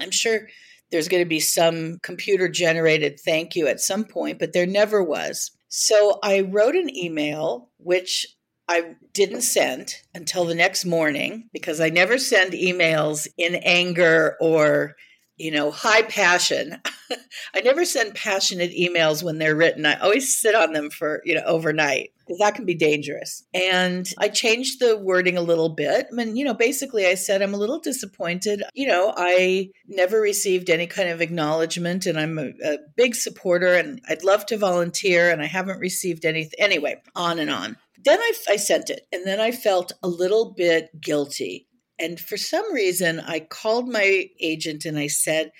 I'm 0.03 0.12
sure 0.12 0.48
there's 0.91 1.07
going 1.07 1.24
to 1.24 1.29
be 1.29 1.39
some 1.39 1.98
computer 2.03 2.48
generated 2.48 3.19
thank 3.19 3.55
you 3.55 3.67
at 3.67 3.81
some 3.81 4.05
point, 4.05 4.38
but 4.38 4.53
there 4.53 4.67
never 4.67 5.03
was. 5.03 5.51
So 5.69 6.19
I 6.22 6.41
wrote 6.41 6.75
an 6.75 6.95
email, 6.95 7.72
which 7.77 8.27
I 8.67 8.95
didn't 9.13 9.41
send 9.41 9.95
until 10.13 10.45
the 10.45 10.55
next 10.55 10.86
morning 10.86 11.50
because 11.51 11.81
I 11.81 11.89
never 11.89 12.17
send 12.17 12.53
emails 12.53 13.27
in 13.38 13.55
anger 13.55 14.38
or 14.39 14.95
you 15.38 15.52
know, 15.52 15.72
high 15.72 16.04
passion. 16.04 16.80
I 17.56 17.62
never 17.62 17.86
send 17.86 18.16
passionate 18.16 18.72
emails 18.72 19.24
when 19.24 19.38
they're 19.38 19.56
written. 19.56 19.86
I 19.86 20.00
always 20.00 20.38
sit 20.38 20.56
on 20.56 20.74
them 20.74 20.90
for, 20.90 21.22
you 21.25 21.36
know, 21.36 21.44
overnight 21.46 22.12
because 22.20 22.38
that 22.40 22.56
can 22.56 22.66
be 22.66 22.75
dangerous. 22.75 23.44
And 23.54 24.08
I 24.18 24.30
changed 24.30 24.80
the 24.80 24.98
wording 24.98 25.38
a 25.38 25.42
little 25.42 25.70
bit. 25.70 26.08
I 26.12 26.16
mean, 26.16 26.36
you 26.36 26.46
know, 26.46 26.54
basically 26.54 27.06
I 27.08 27.16
said 27.16 27.42
I'm 27.42 27.54
a 27.54 27.58
little 27.58 27.80
disappointed. 27.80 28.63
You 28.74 28.88
know, 28.88 29.13
I 29.16 29.72
never 29.88 30.22
received 30.22 30.70
any 30.70 30.88
kind 30.88 31.10
of 31.10 31.22
acknowledgement 31.22 32.06
and 32.06 32.20
I'm 32.20 32.38
a, 32.38 32.52
a 32.63 32.78
big 32.96 33.16
supporter 33.16 33.74
and 33.74 34.02
I'd 34.08 34.24
love 34.24 34.46
to 34.48 34.58
volunteer 34.58 35.32
and 35.32 35.42
I 35.42 35.48
haven't 35.48 35.80
received 35.80 36.25
anything. 36.25 36.60
Anyway, 36.60 37.02
on 37.16 37.40
and 37.40 37.50
on. 37.50 37.78
Then 38.06 38.20
I, 38.20 38.34
I 38.50 38.56
sent 38.58 38.90
it 38.90 39.08
and 39.12 39.25
then 39.25 39.40
I 39.40 39.52
felt 39.52 39.94
a 40.04 40.08
little 40.08 40.54
bit 40.54 40.90
guilty 41.02 41.68
and 42.00 42.19
for 42.19 42.38
some 42.38 42.73
reason, 42.73 43.19
I 43.19 43.39
called 43.39 43.88
my 43.88 44.25
agent 44.39 44.85
and 44.85 44.97
I 44.97 45.07
said, 45.07 45.51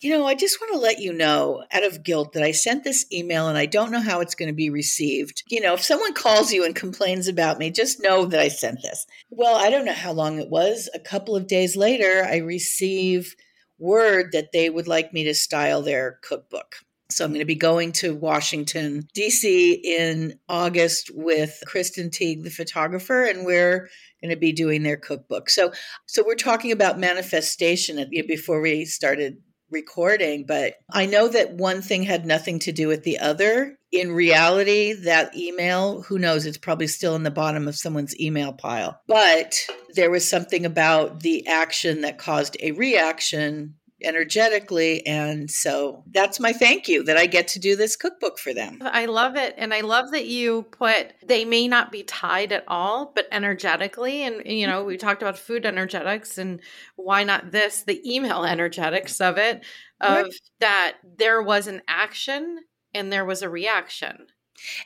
you 0.00 0.10
know, 0.10 0.26
I 0.26 0.34
just 0.34 0.60
want 0.60 0.72
to 0.74 0.78
let 0.78 0.98
you 0.98 1.12
know 1.12 1.64
out 1.72 1.84
of 1.84 2.04
guilt 2.04 2.34
that 2.34 2.42
I 2.42 2.50
sent 2.50 2.84
this 2.84 3.06
email 3.10 3.48
and 3.48 3.56
I 3.56 3.64
don't 3.64 3.90
know 3.90 4.00
how 4.00 4.20
it's 4.20 4.34
going 4.34 4.48
to 4.48 4.54
be 4.54 4.68
received. 4.68 5.42
You 5.48 5.60
know, 5.60 5.74
if 5.74 5.82
someone 5.82 6.12
calls 6.12 6.52
you 6.52 6.64
and 6.64 6.74
complains 6.74 7.26
about 7.26 7.58
me, 7.58 7.70
just 7.70 8.02
know 8.02 8.26
that 8.26 8.40
I 8.40 8.48
sent 8.48 8.82
this. 8.82 9.06
Well, 9.30 9.56
I 9.56 9.70
don't 9.70 9.86
know 9.86 9.94
how 9.94 10.12
long 10.12 10.38
it 10.38 10.50
was. 10.50 10.90
A 10.94 10.98
couple 10.98 11.36
of 11.36 11.46
days 11.46 11.76
later, 11.76 12.22
I 12.22 12.38
receive 12.38 13.34
word 13.78 14.30
that 14.32 14.52
they 14.52 14.68
would 14.68 14.88
like 14.88 15.12
me 15.12 15.24
to 15.24 15.34
style 15.34 15.80
their 15.80 16.18
cookbook. 16.22 16.76
So 17.10 17.24
I'm 17.24 17.30
going 17.30 17.40
to 17.40 17.44
be 17.44 17.54
going 17.54 17.92
to 17.92 18.14
Washington, 18.14 19.06
D.C. 19.14 19.74
in 19.74 20.38
August 20.48 21.10
with 21.14 21.62
Kristin 21.66 22.10
Teig, 22.10 22.42
the 22.42 22.50
photographer, 22.50 23.24
and 23.24 23.44
we're 23.44 23.88
going 24.22 24.30
to 24.30 24.36
be 24.36 24.52
doing 24.52 24.82
their 24.82 24.96
cookbook. 24.96 25.50
So, 25.50 25.72
so 26.06 26.24
we're 26.26 26.34
talking 26.34 26.72
about 26.72 26.98
manifestation 26.98 28.04
before 28.26 28.60
we 28.60 28.86
started 28.86 29.36
recording, 29.70 30.46
but 30.46 30.76
I 30.90 31.04
know 31.04 31.28
that 31.28 31.54
one 31.54 31.82
thing 31.82 32.04
had 32.04 32.24
nothing 32.24 32.60
to 32.60 32.72
do 32.72 32.88
with 32.88 33.02
the 33.02 33.18
other. 33.18 33.76
In 33.92 34.12
reality, 34.12 34.92
that 34.92 35.36
email, 35.36 36.02
who 36.02 36.18
knows, 36.18 36.46
it's 36.46 36.58
probably 36.58 36.86
still 36.86 37.14
in 37.16 37.22
the 37.22 37.30
bottom 37.30 37.68
of 37.68 37.76
someone's 37.76 38.18
email 38.18 38.52
pile. 38.52 39.00
But 39.06 39.66
there 39.94 40.10
was 40.10 40.28
something 40.28 40.64
about 40.64 41.20
the 41.20 41.46
action 41.46 42.00
that 42.00 42.18
caused 42.18 42.56
a 42.60 42.72
reaction 42.72 43.74
energetically. 44.04 45.06
And 45.06 45.50
so 45.50 46.04
that's 46.10 46.38
my 46.38 46.52
thank 46.52 46.88
you 46.88 47.02
that 47.04 47.16
I 47.16 47.26
get 47.26 47.48
to 47.48 47.58
do 47.58 47.76
this 47.76 47.96
cookbook 47.96 48.38
for 48.38 48.52
them. 48.52 48.78
I 48.82 49.06
love 49.06 49.36
it. 49.36 49.54
And 49.56 49.72
I 49.72 49.80
love 49.80 50.10
that 50.12 50.26
you 50.26 50.62
put 50.70 51.12
they 51.26 51.44
may 51.44 51.68
not 51.68 51.90
be 51.90 52.02
tied 52.02 52.52
at 52.52 52.64
all, 52.68 53.12
but 53.14 53.26
energetically. 53.32 54.22
And, 54.22 54.44
you 54.44 54.66
know, 54.66 54.84
we 54.84 54.96
talked 54.96 55.22
about 55.22 55.38
food 55.38 55.66
energetics 55.66 56.38
and 56.38 56.60
why 56.96 57.24
not 57.24 57.50
this, 57.50 57.82
the 57.82 58.00
email 58.04 58.44
energetics 58.44 59.20
of 59.20 59.38
it, 59.38 59.64
of 60.00 60.24
right. 60.24 60.34
that 60.60 60.96
there 61.16 61.42
was 61.42 61.66
an 61.66 61.82
action 61.88 62.58
and 62.92 63.12
there 63.12 63.24
was 63.24 63.42
a 63.42 63.48
reaction. 63.48 64.26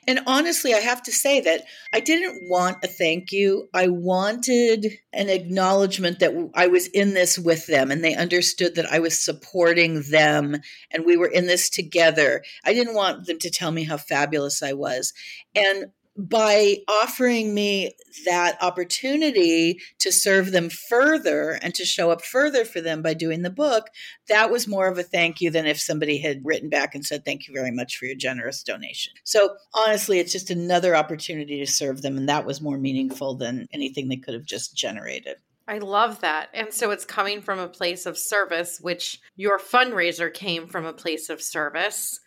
And 0.06 0.20
honestly, 0.26 0.74
I 0.74 0.78
have 0.78 1.02
to 1.04 1.12
say 1.12 1.40
that 1.40 1.64
I 1.92 2.00
didn't 2.00 2.48
want 2.48 2.78
a 2.82 2.86
thank 2.86 3.32
you. 3.32 3.68
I 3.74 3.88
wanted 3.88 4.98
an 5.12 5.28
acknowledgement 5.28 6.20
that 6.20 6.32
I 6.54 6.66
was 6.66 6.86
in 6.88 7.14
this 7.14 7.38
with 7.38 7.66
them 7.66 7.90
and 7.90 8.02
they 8.02 8.14
understood 8.14 8.74
that 8.76 8.90
I 8.90 8.98
was 8.98 9.18
supporting 9.18 10.02
them 10.02 10.56
and 10.90 11.04
we 11.04 11.16
were 11.16 11.28
in 11.28 11.46
this 11.46 11.68
together. 11.70 12.42
I 12.64 12.72
didn't 12.72 12.94
want 12.94 13.26
them 13.26 13.38
to 13.38 13.50
tell 13.50 13.70
me 13.70 13.84
how 13.84 13.96
fabulous 13.96 14.62
I 14.62 14.72
was. 14.72 15.12
And 15.54 15.86
by 16.18 16.78
offering 16.88 17.54
me 17.54 17.92
that 18.26 18.60
opportunity 18.60 19.80
to 20.00 20.10
serve 20.10 20.50
them 20.50 20.68
further 20.68 21.58
and 21.62 21.72
to 21.76 21.84
show 21.84 22.10
up 22.10 22.24
further 22.24 22.64
for 22.64 22.80
them 22.80 23.02
by 23.02 23.14
doing 23.14 23.42
the 23.42 23.50
book, 23.50 23.86
that 24.28 24.50
was 24.50 24.66
more 24.66 24.88
of 24.88 24.98
a 24.98 25.04
thank 25.04 25.40
you 25.40 25.48
than 25.48 25.66
if 25.66 25.80
somebody 25.80 26.18
had 26.18 26.44
written 26.44 26.68
back 26.68 26.94
and 26.94 27.06
said, 27.06 27.24
Thank 27.24 27.46
you 27.46 27.54
very 27.54 27.70
much 27.70 27.96
for 27.96 28.06
your 28.06 28.16
generous 28.16 28.64
donation. 28.64 29.12
So 29.22 29.54
honestly, 29.72 30.18
it's 30.18 30.32
just 30.32 30.50
another 30.50 30.96
opportunity 30.96 31.60
to 31.60 31.70
serve 31.70 32.02
them. 32.02 32.16
And 32.16 32.28
that 32.28 32.44
was 32.44 32.60
more 32.60 32.78
meaningful 32.78 33.36
than 33.36 33.68
anything 33.72 34.08
they 34.08 34.16
could 34.16 34.34
have 34.34 34.44
just 34.44 34.76
generated. 34.76 35.36
I 35.68 35.78
love 35.78 36.22
that. 36.22 36.48
And 36.54 36.72
so 36.72 36.90
it's 36.90 37.04
coming 37.04 37.42
from 37.42 37.58
a 37.58 37.68
place 37.68 38.06
of 38.06 38.18
service, 38.18 38.80
which 38.80 39.20
your 39.36 39.58
fundraiser 39.58 40.32
came 40.32 40.66
from 40.66 40.84
a 40.84 40.94
place 40.94 41.28
of 41.28 41.42
service 41.42 42.20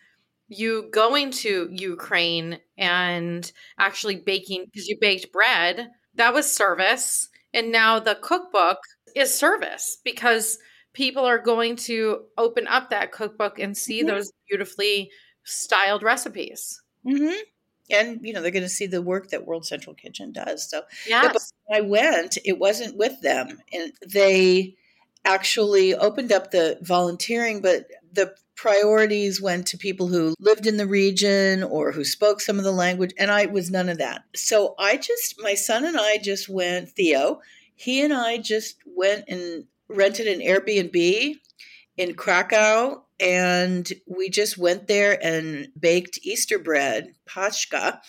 you 0.51 0.89
going 0.91 1.31
to 1.31 1.69
Ukraine 1.71 2.59
and 2.77 3.49
actually 3.79 4.17
baking 4.17 4.65
because 4.65 4.87
you 4.87 4.97
baked 4.99 5.31
bread, 5.31 5.89
that 6.15 6.33
was 6.33 6.51
service. 6.51 7.29
And 7.53 7.71
now 7.71 7.99
the 7.99 8.15
cookbook 8.15 8.79
is 9.15 9.33
service 9.33 9.97
because 10.03 10.57
people 10.93 11.23
are 11.23 11.39
going 11.39 11.77
to 11.77 12.23
open 12.37 12.67
up 12.67 12.89
that 12.89 13.13
cookbook 13.13 13.59
and 13.59 13.77
see 13.77 13.99
mm-hmm. 13.99 14.09
those 14.09 14.31
beautifully 14.49 15.09
styled 15.45 16.03
recipes. 16.03 16.81
Mm-hmm. 17.05 17.39
And 17.89 18.19
you 18.21 18.31
know 18.33 18.41
they're 18.41 18.51
going 18.51 18.63
to 18.63 18.69
see 18.69 18.87
the 18.87 19.01
work 19.01 19.29
that 19.29 19.45
World 19.45 19.65
Central 19.65 19.95
Kitchen 19.95 20.31
does. 20.31 20.69
So 20.69 20.83
yes. 21.07 21.51
I 21.73 21.81
went, 21.81 22.37
it 22.45 22.57
wasn't 22.57 22.97
with 22.97 23.19
them, 23.21 23.57
and 23.73 23.91
they 24.07 24.75
actually 25.25 25.93
opened 25.93 26.31
up 26.31 26.51
the 26.51 26.77
volunteering, 26.81 27.61
but 27.61 27.87
the 28.11 28.35
priorities 28.55 29.41
went 29.41 29.65
to 29.67 29.77
people 29.77 30.07
who 30.07 30.35
lived 30.39 30.67
in 30.67 30.77
the 30.77 30.85
region 30.85 31.63
or 31.63 31.91
who 31.91 32.03
spoke 32.03 32.41
some 32.41 32.57
of 32.57 32.63
the 32.63 32.71
language, 32.71 33.13
and 33.17 33.31
I 33.31 33.47
was 33.47 33.71
none 33.71 33.89
of 33.89 33.97
that. 33.97 34.23
So 34.35 34.75
I 34.77 34.97
just, 34.97 35.35
my 35.39 35.55
son 35.55 35.85
and 35.85 35.97
I 35.97 36.17
just 36.17 36.47
went, 36.47 36.89
Theo, 36.89 37.41
he 37.75 38.03
and 38.03 38.13
I 38.13 38.37
just 38.37 38.77
went 38.85 39.25
and 39.27 39.65
rented 39.87 40.27
an 40.27 40.39
Airbnb 40.39 41.35
in 41.97 42.13
Krakow, 42.13 43.03
and 43.19 43.91
we 44.07 44.29
just 44.29 44.57
went 44.57 44.87
there 44.87 45.17
and 45.23 45.69
baked 45.79 46.19
Easter 46.23 46.59
bread, 46.59 47.13
pashka. 47.27 47.99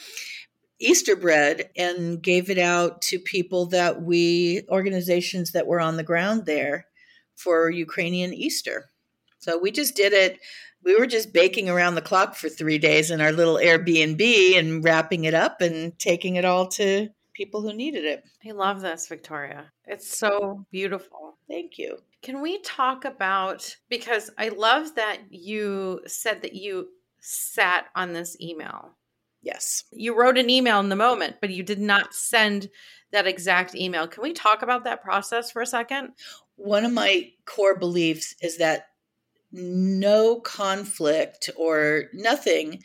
Easter 0.78 1.14
bread 1.14 1.70
and 1.76 2.20
gave 2.20 2.50
it 2.50 2.58
out 2.58 3.00
to 3.02 3.18
people 3.20 3.66
that 3.66 4.02
we 4.02 4.62
organizations 4.68 5.52
that 5.52 5.68
were 5.68 5.80
on 5.80 5.96
the 5.96 6.02
ground 6.02 6.44
there 6.44 6.86
for 7.42 7.70
Ukrainian 7.70 8.32
Easter. 8.32 8.90
So 9.38 9.58
we 9.58 9.70
just 9.70 9.96
did 9.96 10.12
it. 10.12 10.38
We 10.84 10.96
were 10.96 11.06
just 11.06 11.32
baking 11.32 11.68
around 11.68 11.94
the 11.94 12.02
clock 12.02 12.34
for 12.34 12.48
three 12.48 12.78
days 12.78 13.10
in 13.10 13.20
our 13.20 13.32
little 13.32 13.56
Airbnb 13.56 14.58
and 14.58 14.84
wrapping 14.84 15.24
it 15.24 15.34
up 15.34 15.60
and 15.60 15.96
taking 15.98 16.36
it 16.36 16.44
all 16.44 16.66
to 16.68 17.08
people 17.34 17.62
who 17.62 17.72
needed 17.72 18.04
it. 18.04 18.24
I 18.46 18.50
love 18.50 18.80
this, 18.80 19.08
Victoria. 19.08 19.72
It's 19.86 20.18
so 20.18 20.64
beautiful. 20.70 21.36
Thank 21.48 21.78
you. 21.78 21.98
Can 22.22 22.40
we 22.40 22.60
talk 22.60 23.04
about 23.04 23.76
because 23.88 24.30
I 24.38 24.48
love 24.48 24.94
that 24.96 25.18
you 25.30 26.00
said 26.06 26.42
that 26.42 26.54
you 26.54 26.88
sat 27.22 27.86
on 27.94 28.12
this 28.12 28.36
email. 28.40 28.90
Yes. 29.42 29.84
You 29.92 30.16
wrote 30.16 30.36
an 30.36 30.50
email 30.50 30.80
in 30.80 30.88
the 30.88 30.96
moment, 30.96 31.36
but 31.40 31.50
you 31.50 31.62
did 31.62 31.80
not 31.80 32.14
send 32.14 32.68
that 33.12 33.26
exact 33.26 33.74
email. 33.74 34.06
Can 34.06 34.22
we 34.22 34.32
talk 34.32 34.62
about 34.62 34.84
that 34.84 35.02
process 35.02 35.50
for 35.50 35.62
a 35.62 35.66
second? 35.66 36.10
One 36.56 36.84
of 36.84 36.92
my 36.92 37.30
core 37.44 37.76
beliefs 37.76 38.34
is 38.40 38.58
that 38.58 38.86
no 39.52 40.40
conflict 40.40 41.50
or 41.56 42.04
nothing 42.12 42.82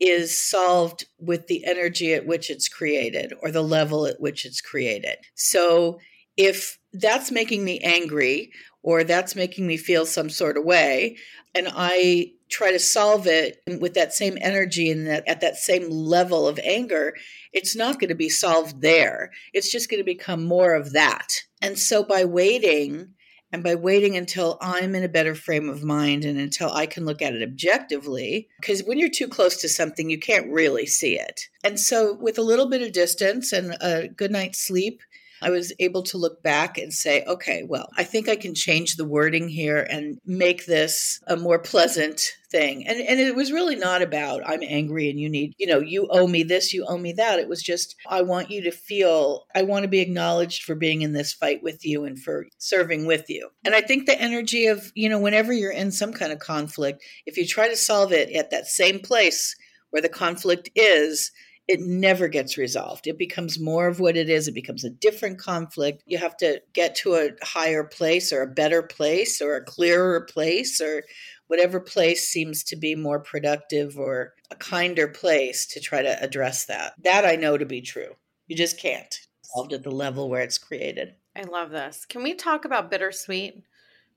is 0.00 0.36
solved 0.38 1.06
with 1.18 1.46
the 1.46 1.64
energy 1.64 2.12
at 2.12 2.26
which 2.26 2.50
it's 2.50 2.68
created 2.68 3.32
or 3.40 3.50
the 3.50 3.62
level 3.62 4.06
at 4.06 4.20
which 4.20 4.44
it's 4.44 4.60
created. 4.60 5.16
So 5.34 6.00
if 6.36 6.78
that's 6.92 7.30
making 7.30 7.64
me 7.64 7.78
angry 7.80 8.50
or 8.82 9.04
that's 9.04 9.36
making 9.36 9.66
me 9.66 9.76
feel 9.76 10.04
some 10.04 10.28
sort 10.28 10.56
of 10.56 10.64
way 10.64 11.16
and 11.54 11.68
I 11.70 12.32
try 12.48 12.72
to 12.72 12.78
solve 12.78 13.26
it 13.26 13.62
with 13.80 13.94
that 13.94 14.12
same 14.12 14.36
energy 14.40 14.90
and 14.90 15.06
that 15.06 15.26
at 15.26 15.40
that 15.40 15.56
same 15.56 15.88
level 15.88 16.46
of 16.46 16.58
anger, 16.64 17.14
it's 17.52 17.76
not 17.76 17.98
going 17.98 18.08
to 18.08 18.14
be 18.14 18.28
solved 18.28 18.82
there. 18.82 19.30
It's 19.54 19.70
just 19.70 19.88
going 19.88 20.00
to 20.00 20.04
become 20.04 20.44
more 20.44 20.74
of 20.74 20.92
that. 20.92 21.28
And 21.62 21.78
so 21.78 22.04
by 22.04 22.26
waiting 22.26 23.14
And 23.52 23.62
by 23.62 23.74
waiting 23.74 24.16
until 24.16 24.56
I'm 24.62 24.94
in 24.94 25.04
a 25.04 25.08
better 25.10 25.34
frame 25.34 25.68
of 25.68 25.82
mind 25.84 26.24
and 26.24 26.38
until 26.38 26.72
I 26.72 26.86
can 26.86 27.04
look 27.04 27.20
at 27.20 27.34
it 27.34 27.42
objectively, 27.42 28.48
because 28.58 28.82
when 28.82 28.98
you're 28.98 29.10
too 29.10 29.28
close 29.28 29.58
to 29.60 29.68
something, 29.68 30.08
you 30.08 30.18
can't 30.18 30.50
really 30.50 30.86
see 30.86 31.18
it. 31.18 31.48
And 31.62 31.78
so, 31.78 32.14
with 32.14 32.38
a 32.38 32.42
little 32.42 32.66
bit 32.66 32.80
of 32.80 32.92
distance 32.92 33.52
and 33.52 33.76
a 33.82 34.08
good 34.08 34.30
night's 34.30 34.58
sleep, 34.58 35.02
I 35.42 35.50
was 35.50 35.72
able 35.78 36.02
to 36.04 36.18
look 36.18 36.42
back 36.42 36.78
and 36.78 36.92
say, 36.92 37.24
okay, 37.24 37.62
well, 37.66 37.88
I 37.96 38.04
think 38.04 38.28
I 38.28 38.36
can 38.36 38.54
change 38.54 38.96
the 38.96 39.04
wording 39.04 39.48
here 39.48 39.86
and 39.90 40.18
make 40.24 40.66
this 40.66 41.20
a 41.26 41.36
more 41.36 41.58
pleasant 41.58 42.32
thing. 42.50 42.86
And 42.86 43.00
and 43.00 43.18
it 43.18 43.34
was 43.34 43.50
really 43.50 43.76
not 43.76 44.02
about 44.02 44.42
I'm 44.46 44.62
angry 44.62 45.10
and 45.10 45.18
you 45.18 45.28
need, 45.28 45.54
you 45.58 45.66
know, 45.66 45.80
you 45.80 46.06
owe 46.10 46.26
me 46.26 46.42
this, 46.42 46.72
you 46.72 46.84
owe 46.86 46.98
me 46.98 47.12
that. 47.14 47.38
It 47.38 47.48
was 47.48 47.62
just 47.62 47.96
I 48.08 48.22
want 48.22 48.50
you 48.50 48.62
to 48.62 48.70
feel 48.70 49.46
I 49.54 49.62
want 49.62 49.82
to 49.82 49.88
be 49.88 50.00
acknowledged 50.00 50.62
for 50.62 50.74
being 50.74 51.02
in 51.02 51.12
this 51.12 51.32
fight 51.32 51.62
with 51.62 51.84
you 51.84 52.04
and 52.04 52.18
for 52.18 52.46
serving 52.58 53.06
with 53.06 53.28
you. 53.28 53.48
And 53.64 53.74
I 53.74 53.80
think 53.80 54.06
the 54.06 54.20
energy 54.20 54.66
of, 54.66 54.92
you 54.94 55.08
know, 55.08 55.18
whenever 55.18 55.52
you're 55.52 55.72
in 55.72 55.90
some 55.90 56.12
kind 56.12 56.32
of 56.32 56.38
conflict, 56.38 57.02
if 57.26 57.36
you 57.36 57.46
try 57.46 57.68
to 57.68 57.76
solve 57.76 58.12
it 58.12 58.30
at 58.32 58.50
that 58.50 58.66
same 58.66 59.00
place 59.00 59.56
where 59.90 60.02
the 60.02 60.08
conflict 60.08 60.70
is, 60.74 61.32
it 61.68 61.80
never 61.80 62.28
gets 62.28 62.58
resolved. 62.58 63.06
It 63.06 63.18
becomes 63.18 63.60
more 63.60 63.86
of 63.86 64.00
what 64.00 64.16
it 64.16 64.28
is. 64.28 64.48
It 64.48 64.54
becomes 64.54 64.84
a 64.84 64.90
different 64.90 65.38
conflict. 65.38 66.02
You 66.06 66.18
have 66.18 66.36
to 66.38 66.60
get 66.72 66.94
to 66.96 67.14
a 67.14 67.30
higher 67.42 67.84
place 67.84 68.32
or 68.32 68.42
a 68.42 68.52
better 68.52 68.82
place 68.82 69.40
or 69.40 69.56
a 69.56 69.64
clearer 69.64 70.22
place 70.22 70.80
or 70.80 71.04
whatever 71.46 71.80
place 71.80 72.28
seems 72.28 72.64
to 72.64 72.76
be 72.76 72.94
more 72.94 73.20
productive 73.20 73.98
or 73.98 74.34
a 74.50 74.56
kinder 74.56 75.08
place 75.08 75.66
to 75.66 75.80
try 75.80 76.02
to 76.02 76.22
address 76.22 76.64
that. 76.66 76.94
That 77.04 77.24
I 77.24 77.36
know 77.36 77.56
to 77.56 77.66
be 77.66 77.80
true. 77.80 78.14
You 78.48 78.56
just 78.56 78.80
can't 78.80 79.14
solved 79.54 79.72
at 79.72 79.82
the 79.82 79.90
level 79.90 80.28
where 80.28 80.42
it's 80.42 80.58
created. 80.58 81.14
I 81.36 81.42
love 81.42 81.70
this. 81.70 82.04
Can 82.06 82.22
we 82.22 82.34
talk 82.34 82.64
about 82.64 82.90
bittersweet? 82.90 83.62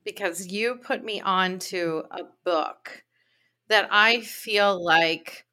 Because 0.04 0.48
you 0.48 0.76
put 0.76 1.04
me 1.04 1.22
on 1.22 1.60
to 1.60 2.04
a 2.12 2.22
book 2.44 3.04
that 3.70 3.88
I 3.92 4.22
feel 4.22 4.84
like 4.84 5.45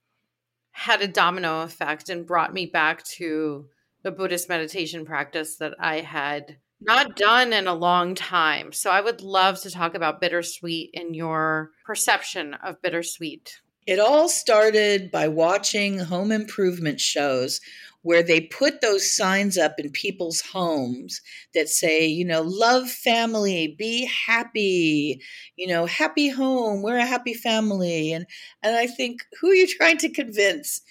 had 0.73 1.03
a 1.03 1.09
domino 1.09 1.63
effect 1.63 2.09
and 2.09 2.27
brought 2.27 2.53
me 2.53 2.67
back 2.67 3.05
to 3.05 3.69
the 4.03 4.11
Buddhist 4.11 4.49
meditation 4.49 5.05
practice 5.05 5.57
that 5.57 5.75
I 5.79 6.01
had 6.01 6.57
not 6.81 7.17
done 7.17 7.53
in 7.53 7.67
a 7.67 7.75
long 7.75 8.15
time. 8.15 8.73
So 8.73 8.91
I 8.91 9.01
would 9.01 9.21
love 9.21 9.61
to 9.63 9.71
talk 9.71 9.95
about 9.95 10.21
bittersweet 10.21 10.91
and 10.95 11.15
your 11.15 11.71
perception 11.85 12.55
of 12.55 12.83
bittersweet. 12.83 13.61
It 13.87 13.99
all 13.99 14.29
started 14.29 15.11
by 15.11 15.29
watching 15.29 15.99
home 15.99 16.33
improvement 16.33 17.01
shows 17.01 17.61
where 18.03 18.23
they 18.23 18.41
put 18.41 18.81
those 18.81 19.11
signs 19.11 19.57
up 19.57 19.75
in 19.79 19.91
people's 19.91 20.41
homes 20.41 21.21
that 21.55 21.69
say, 21.69 22.05
you 22.07 22.25
know, 22.25 22.43
love 22.43 22.91
family, 22.91 23.75
be 23.79 24.07
happy, 24.27 25.21
you 25.57 25.67
know, 25.67 25.87
happy 25.87 26.29
home, 26.29 26.83
we're 26.83 26.99
a 26.99 27.07
happy 27.07 27.35
family. 27.35 28.13
And 28.13 28.27
and 28.63 28.77
I 28.77 28.87
think 28.87 29.23
who 29.41 29.51
are 29.51 29.55
you 29.55 29.69
trying 29.77 29.99
to 29.99 30.09
convince? 30.09 30.83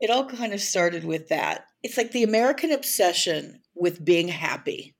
It 0.00 0.10
all 0.10 0.26
kind 0.26 0.52
of 0.52 0.60
started 0.60 1.04
with 1.04 1.28
that. 1.28 1.66
It's 1.82 1.96
like 1.96 2.12
the 2.12 2.24
American 2.24 2.72
obsession 2.72 3.60
with 3.74 4.04
being 4.04 4.28
happy. 4.28 4.94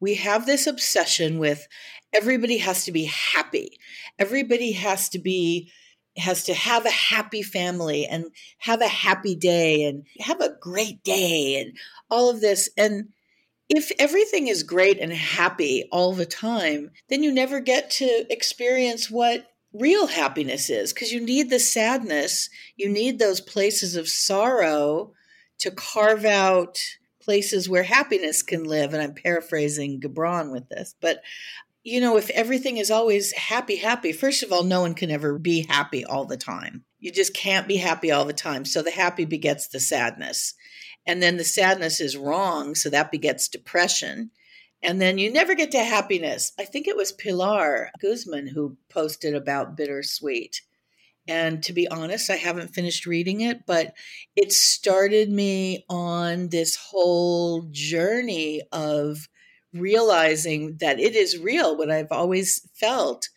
We 0.00 0.14
have 0.14 0.46
this 0.46 0.66
obsession 0.66 1.38
with 1.38 1.68
everybody 2.12 2.58
has 2.58 2.84
to 2.86 2.92
be 2.92 3.04
happy. 3.04 3.78
Everybody 4.18 4.72
has 4.72 5.08
to 5.10 5.18
be 5.18 5.70
has 6.16 6.44
to 6.44 6.54
have 6.54 6.84
a 6.84 6.90
happy 6.90 7.42
family 7.42 8.06
and 8.06 8.26
have 8.58 8.80
a 8.80 8.88
happy 8.88 9.34
day 9.34 9.84
and 9.84 10.04
have 10.20 10.40
a 10.40 10.56
great 10.60 11.02
day 11.02 11.60
and 11.60 11.76
all 12.10 12.30
of 12.30 12.40
this. 12.40 12.68
And 12.76 13.10
if 13.68 13.92
everything 13.98 14.48
is 14.48 14.62
great 14.62 14.98
and 14.98 15.12
happy 15.12 15.88
all 15.92 16.12
the 16.12 16.26
time, 16.26 16.90
then 17.08 17.22
you 17.22 17.32
never 17.32 17.60
get 17.60 17.90
to 17.92 18.26
experience 18.28 19.10
what 19.10 19.46
real 19.72 20.08
happiness 20.08 20.68
is 20.68 20.92
because 20.92 21.12
you 21.12 21.20
need 21.20 21.48
the 21.48 21.60
sadness, 21.60 22.50
you 22.76 22.88
need 22.88 23.18
those 23.18 23.40
places 23.40 23.94
of 23.94 24.08
sorrow 24.08 25.12
to 25.58 25.70
carve 25.70 26.24
out 26.24 26.78
places 27.22 27.68
where 27.68 27.84
happiness 27.84 28.42
can 28.42 28.64
live. 28.64 28.92
And 28.92 29.02
I'm 29.02 29.14
paraphrasing 29.14 30.00
Gibran 30.00 30.50
with 30.50 30.68
this, 30.68 30.94
but 31.00 31.22
you 31.82 32.00
know, 32.00 32.16
if 32.16 32.30
everything 32.30 32.76
is 32.76 32.90
always 32.90 33.32
happy, 33.32 33.76
happy, 33.76 34.12
first 34.12 34.42
of 34.42 34.52
all, 34.52 34.64
no 34.64 34.82
one 34.82 34.94
can 34.94 35.10
ever 35.10 35.38
be 35.38 35.66
happy 35.68 36.04
all 36.04 36.26
the 36.26 36.36
time. 36.36 36.84
You 36.98 37.10
just 37.10 37.34
can't 37.34 37.66
be 37.66 37.76
happy 37.76 38.10
all 38.10 38.26
the 38.26 38.32
time. 38.32 38.64
So 38.64 38.82
the 38.82 38.90
happy 38.90 39.24
begets 39.24 39.68
the 39.68 39.80
sadness. 39.80 40.54
And 41.06 41.22
then 41.22 41.38
the 41.38 41.44
sadness 41.44 42.00
is 42.00 42.16
wrong. 42.16 42.74
So 42.74 42.90
that 42.90 43.10
begets 43.10 43.48
depression. 43.48 44.30
And 44.82 45.00
then 45.00 45.18
you 45.18 45.32
never 45.32 45.54
get 45.54 45.70
to 45.72 45.82
happiness. 45.82 46.52
I 46.58 46.64
think 46.64 46.86
it 46.86 46.96
was 46.96 47.12
Pilar 47.12 47.90
Guzman 48.00 48.48
who 48.48 48.76
posted 48.90 49.34
about 49.34 49.76
bittersweet. 49.76 50.62
And 51.26 51.62
to 51.62 51.72
be 51.72 51.88
honest, 51.88 52.30
I 52.30 52.36
haven't 52.36 52.74
finished 52.74 53.06
reading 53.06 53.42
it, 53.42 53.64
but 53.66 53.94
it 54.36 54.52
started 54.52 55.30
me 55.30 55.84
on 55.88 56.48
this 56.48 56.76
whole 56.76 57.68
journey 57.70 58.62
of 58.72 59.28
realizing 59.72 60.76
that 60.80 60.98
it 60.98 61.14
is 61.14 61.38
real. 61.38 61.76
What 61.76 61.90
I've 61.90 62.12
always 62.12 62.68
felt 62.74 63.28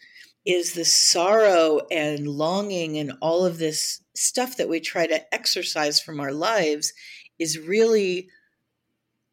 is 0.46 0.74
the 0.74 0.86
sorrow 0.86 1.82
and 1.90 2.28
longing 2.28 2.98
and 2.98 3.14
all 3.22 3.46
of 3.46 3.58
this 3.58 4.02
stuff 4.16 4.58
that 4.58 4.70
we 4.70 4.80
try 4.80 5.08
to 5.08 5.34
exercise 5.34 6.00
from 6.00 6.20
our 6.20 6.32
lives 6.32 6.94
is 7.40 7.60
really 7.60 8.30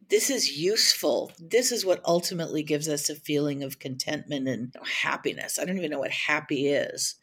this 0.09 0.29
is 0.29 0.59
useful. 0.59 1.31
This 1.39 1.71
is 1.71 1.87
what 1.87 2.01
ultimately 2.05 2.65
gives 2.65 2.89
us 2.89 3.09
a 3.09 3.15
feeling 3.15 3.63
of 3.63 3.79
contentment 3.79 4.49
and 4.49 4.75
happiness. 5.03 5.57
I 5.57 5.65
don't 5.65 5.79
even 5.79 5.93
know 5.93 6.01
what 6.01 6.11
happy 6.11 6.67
is. 6.67 7.15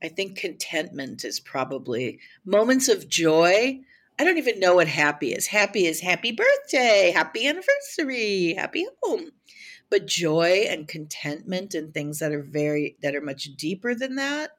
I 0.00 0.08
think 0.08 0.38
contentment 0.38 1.24
is 1.24 1.40
probably 1.40 2.20
moments 2.44 2.88
of 2.88 3.08
joy 3.08 3.80
I 4.20 4.24
don't 4.24 4.36
even 4.36 4.60
know 4.60 4.74
what 4.74 4.86
happy 4.86 5.32
is. 5.32 5.46
Happy 5.46 5.86
is 5.86 5.98
happy 5.98 6.30
birthday, 6.30 7.10
happy 7.10 7.46
anniversary, 7.46 8.52
happy 8.52 8.84
home. 9.02 9.30
But 9.88 10.06
joy 10.06 10.66
and 10.68 10.86
contentment 10.86 11.72
and 11.72 11.94
things 11.94 12.18
that 12.18 12.30
are 12.30 12.42
very 12.42 12.98
that 13.00 13.16
are 13.16 13.22
much 13.22 13.44
deeper 13.56 13.94
than 13.94 14.16
that, 14.16 14.50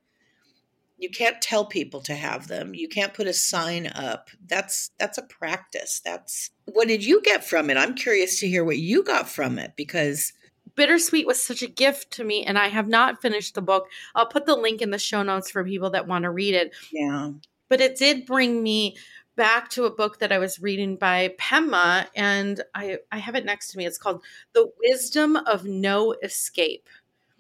you 0.97 1.11
can't 1.11 1.39
tell 1.43 1.65
people 1.65 2.01
to 2.01 2.15
have 2.15 2.47
them. 2.47 2.73
You 2.73 2.89
can't 2.89 3.13
put 3.13 3.27
a 3.27 3.33
sign 3.33 3.85
up. 3.85 4.31
That's 4.47 4.89
that's 4.97 5.19
a 5.19 5.27
practice. 5.27 6.01
That's 6.03 6.49
what 6.65 6.87
did 6.87 7.05
you 7.05 7.21
get 7.21 7.43
from 7.43 7.69
it? 7.69 7.77
I'm 7.77 7.93
curious 7.93 8.39
to 8.39 8.47
hear 8.47 8.65
what 8.65 8.79
you 8.79 9.03
got 9.03 9.29
from 9.29 9.59
it 9.59 9.73
because 9.75 10.33
Bittersweet 10.75 11.27
was 11.27 11.39
such 11.39 11.61
a 11.61 11.67
gift 11.67 12.09
to 12.13 12.23
me, 12.23 12.43
and 12.43 12.57
I 12.57 12.69
have 12.69 12.87
not 12.87 13.21
finished 13.21 13.53
the 13.53 13.61
book. 13.61 13.89
I'll 14.15 14.25
put 14.25 14.47
the 14.47 14.55
link 14.55 14.81
in 14.81 14.89
the 14.89 14.97
show 14.97 15.21
notes 15.21 15.51
for 15.51 15.63
people 15.63 15.91
that 15.91 16.07
want 16.07 16.23
to 16.23 16.31
read 16.31 16.55
it. 16.55 16.73
Yeah. 16.91 17.33
But 17.69 17.79
it 17.79 17.95
did 17.95 18.25
bring 18.25 18.63
me 18.63 18.97
back 19.35 19.69
to 19.69 19.85
a 19.85 19.91
book 19.91 20.19
that 20.19 20.31
I 20.31 20.39
was 20.39 20.61
reading 20.61 20.95
by 20.95 21.33
Pema, 21.39 22.07
and 22.15 22.61
I, 22.75 22.99
I 23.11 23.17
have 23.17 23.35
it 23.35 23.45
next 23.45 23.71
to 23.71 23.77
me. 23.77 23.85
It's 23.85 23.97
called 23.97 24.23
The 24.53 24.71
Wisdom 24.83 25.35
of 25.35 25.65
No 25.65 26.15
Escape. 26.23 26.87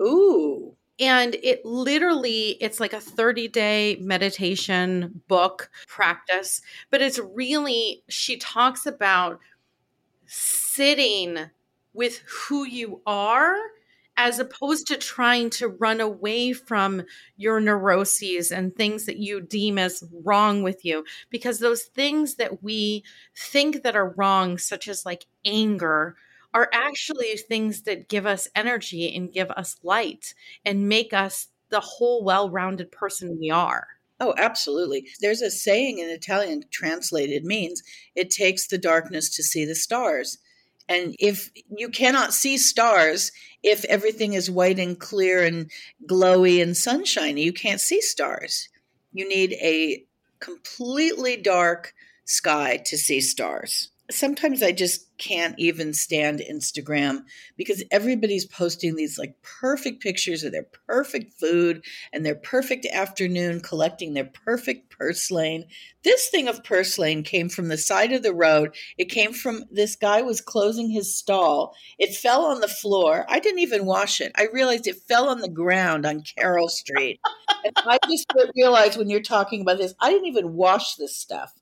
Ooh. 0.01 0.75
And 0.99 1.35
it 1.35 1.65
literally, 1.65 2.57
it's 2.61 2.79
like 2.79 2.93
a 2.93 2.99
30 2.99 3.47
day 3.47 3.97
meditation 3.99 5.21
book 5.27 5.69
practice, 5.87 6.61
but 6.91 7.01
it's 7.01 7.19
really, 7.19 8.03
she 8.07 8.37
talks 8.37 8.85
about 8.85 9.39
sitting 10.27 11.37
with 11.93 12.19
who 12.19 12.65
you 12.65 13.01
are 13.05 13.55
as 14.17 14.39
opposed 14.39 14.87
to 14.87 14.97
trying 14.97 15.49
to 15.49 15.67
run 15.67 15.99
away 15.99 16.53
from 16.53 17.03
your 17.37 17.59
neuroses 17.59 18.51
and 18.51 18.75
things 18.75 19.05
that 19.05 19.17
you 19.17 19.41
deem 19.41 19.77
as 19.77 20.03
wrong 20.23 20.63
with 20.63 20.83
you 20.85 21.03
because 21.29 21.59
those 21.59 21.83
things 21.83 22.35
that 22.35 22.61
we 22.61 23.03
think 23.35 23.83
that 23.83 23.95
are 23.95 24.13
wrong 24.17 24.57
such 24.57 24.87
as 24.87 25.05
like 25.05 25.25
anger 25.45 26.15
are 26.53 26.69
actually 26.73 27.35
things 27.37 27.83
that 27.83 28.09
give 28.09 28.25
us 28.25 28.47
energy 28.55 29.15
and 29.15 29.31
give 29.31 29.49
us 29.51 29.77
light 29.83 30.33
and 30.65 30.89
make 30.89 31.13
us 31.13 31.47
the 31.69 31.79
whole 31.79 32.23
well-rounded 32.23 32.91
person 32.91 33.37
we 33.39 33.49
are 33.49 33.87
Oh, 34.23 34.35
absolutely. 34.37 35.07
There's 35.19 35.41
a 35.41 35.49
saying 35.49 35.97
in 35.97 36.07
Italian 36.07 36.63
translated 36.69 37.43
means 37.43 37.81
it 38.15 38.29
takes 38.29 38.67
the 38.67 38.77
darkness 38.77 39.35
to 39.35 39.41
see 39.41 39.65
the 39.65 39.73
stars. 39.73 40.37
And 40.91 41.15
if 41.19 41.51
you 41.69 41.87
cannot 41.87 42.33
see 42.33 42.57
stars, 42.57 43.31
if 43.63 43.85
everything 43.85 44.33
is 44.33 44.51
white 44.51 44.77
and 44.77 44.99
clear 44.99 45.41
and 45.41 45.71
glowy 46.05 46.61
and 46.61 46.75
sunshiny, 46.75 47.43
you 47.43 47.53
can't 47.53 47.79
see 47.79 48.01
stars. 48.01 48.67
You 49.13 49.25
need 49.27 49.53
a 49.53 50.03
completely 50.41 51.37
dark 51.37 51.93
sky 52.25 52.81
to 52.87 52.97
see 52.97 53.21
stars. 53.21 53.90
Sometimes 54.11 54.61
I 54.61 54.71
just 54.71 55.17
can't 55.17 55.55
even 55.57 55.93
stand 55.93 56.41
Instagram 56.41 57.23
because 57.57 57.83
everybody's 57.91 58.45
posting 58.45 58.95
these 58.95 59.17
like 59.17 59.35
perfect 59.41 60.01
pictures 60.01 60.43
of 60.43 60.51
their 60.51 60.67
perfect 60.87 61.33
food 61.39 61.83
and 62.11 62.25
their 62.25 62.35
perfect 62.35 62.85
afternoon 62.87 63.59
collecting 63.61 64.13
their 64.13 64.25
perfect 64.25 64.89
purslane. 64.89 65.65
This 66.03 66.29
thing 66.29 66.47
of 66.47 66.63
purslane 66.63 67.23
came 67.23 67.49
from 67.49 67.67
the 67.67 67.77
side 67.77 68.11
of 68.11 68.23
the 68.23 68.33
road. 68.33 68.75
It 68.97 69.05
came 69.05 69.33
from 69.33 69.63
this 69.71 69.95
guy 69.95 70.21
was 70.21 70.41
closing 70.41 70.89
his 70.89 71.15
stall. 71.15 71.75
It 71.99 72.15
fell 72.15 72.45
on 72.45 72.59
the 72.59 72.67
floor. 72.67 73.25
I 73.29 73.39
didn't 73.39 73.59
even 73.59 73.85
wash 73.85 74.21
it. 74.21 74.31
I 74.35 74.47
realized 74.51 74.87
it 74.87 74.97
fell 75.07 75.29
on 75.29 75.41
the 75.41 75.49
ground 75.49 76.05
on 76.05 76.23
Carroll 76.23 76.69
Street. 76.69 77.19
and 77.63 77.73
I 77.77 77.99
just 78.07 78.31
realized 78.55 78.97
when 78.97 79.09
you're 79.09 79.21
talking 79.21 79.61
about 79.61 79.77
this, 79.77 79.93
I 79.99 80.09
didn't 80.09 80.27
even 80.27 80.53
wash 80.53 80.95
this 80.95 81.15
stuff. 81.15 81.53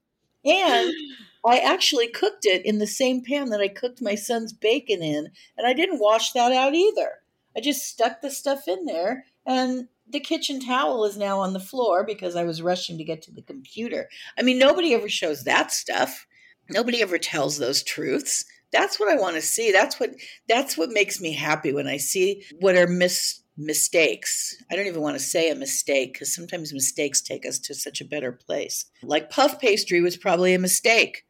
And 0.45 0.93
I 1.45 1.59
actually 1.59 2.07
cooked 2.07 2.45
it 2.45 2.65
in 2.65 2.79
the 2.79 2.87
same 2.87 3.23
pan 3.23 3.49
that 3.49 3.61
I 3.61 3.67
cooked 3.67 4.01
my 4.01 4.15
son's 4.15 4.53
bacon 4.53 5.01
in, 5.01 5.29
and 5.57 5.67
I 5.67 5.73
didn't 5.73 5.99
wash 5.99 6.31
that 6.33 6.51
out 6.51 6.75
either. 6.75 7.11
I 7.55 7.61
just 7.61 7.85
stuck 7.85 8.21
the 8.21 8.29
stuff 8.29 8.67
in 8.67 8.85
there, 8.85 9.25
and 9.45 9.87
the 10.09 10.19
kitchen 10.19 10.59
towel 10.59 11.05
is 11.05 11.17
now 11.17 11.39
on 11.39 11.53
the 11.53 11.59
floor 11.59 12.03
because 12.03 12.35
I 12.35 12.43
was 12.43 12.61
rushing 12.61 12.97
to 12.97 13.03
get 13.03 13.21
to 13.23 13.31
the 13.31 13.41
computer. 13.41 14.09
I 14.37 14.41
mean, 14.41 14.57
nobody 14.57 14.93
ever 14.93 15.09
shows 15.09 15.43
that 15.43 15.71
stuff. 15.71 16.25
Nobody 16.69 17.01
ever 17.01 17.17
tells 17.17 17.57
those 17.57 17.83
truths. 17.83 18.45
That's 18.71 18.99
what 18.99 19.11
I 19.11 19.19
want 19.19 19.35
to 19.35 19.41
see. 19.41 19.71
That's 19.71 19.99
what 19.99 20.11
that's 20.47 20.77
what 20.77 20.91
makes 20.91 21.19
me 21.19 21.33
happy 21.33 21.73
when 21.73 21.87
I 21.87 21.97
see 21.97 22.43
what 22.59 22.75
are 22.75 22.87
mis 22.87 23.41
mistakes. 23.57 24.55
I 24.71 24.75
don't 24.75 24.87
even 24.87 25.01
want 25.01 25.17
to 25.17 25.23
say 25.23 25.49
a 25.49 25.55
mistake 25.55 26.13
because 26.13 26.33
sometimes 26.33 26.73
mistakes 26.73 27.21
take 27.21 27.45
us 27.45 27.59
to 27.59 27.73
such 27.73 27.99
a 27.99 28.05
better 28.05 28.31
place. 28.31 28.85
Like 29.03 29.29
puff 29.29 29.59
pastry 29.59 30.01
was 30.01 30.17
probably 30.17 30.53
a 30.53 30.59
mistake. 30.59 31.23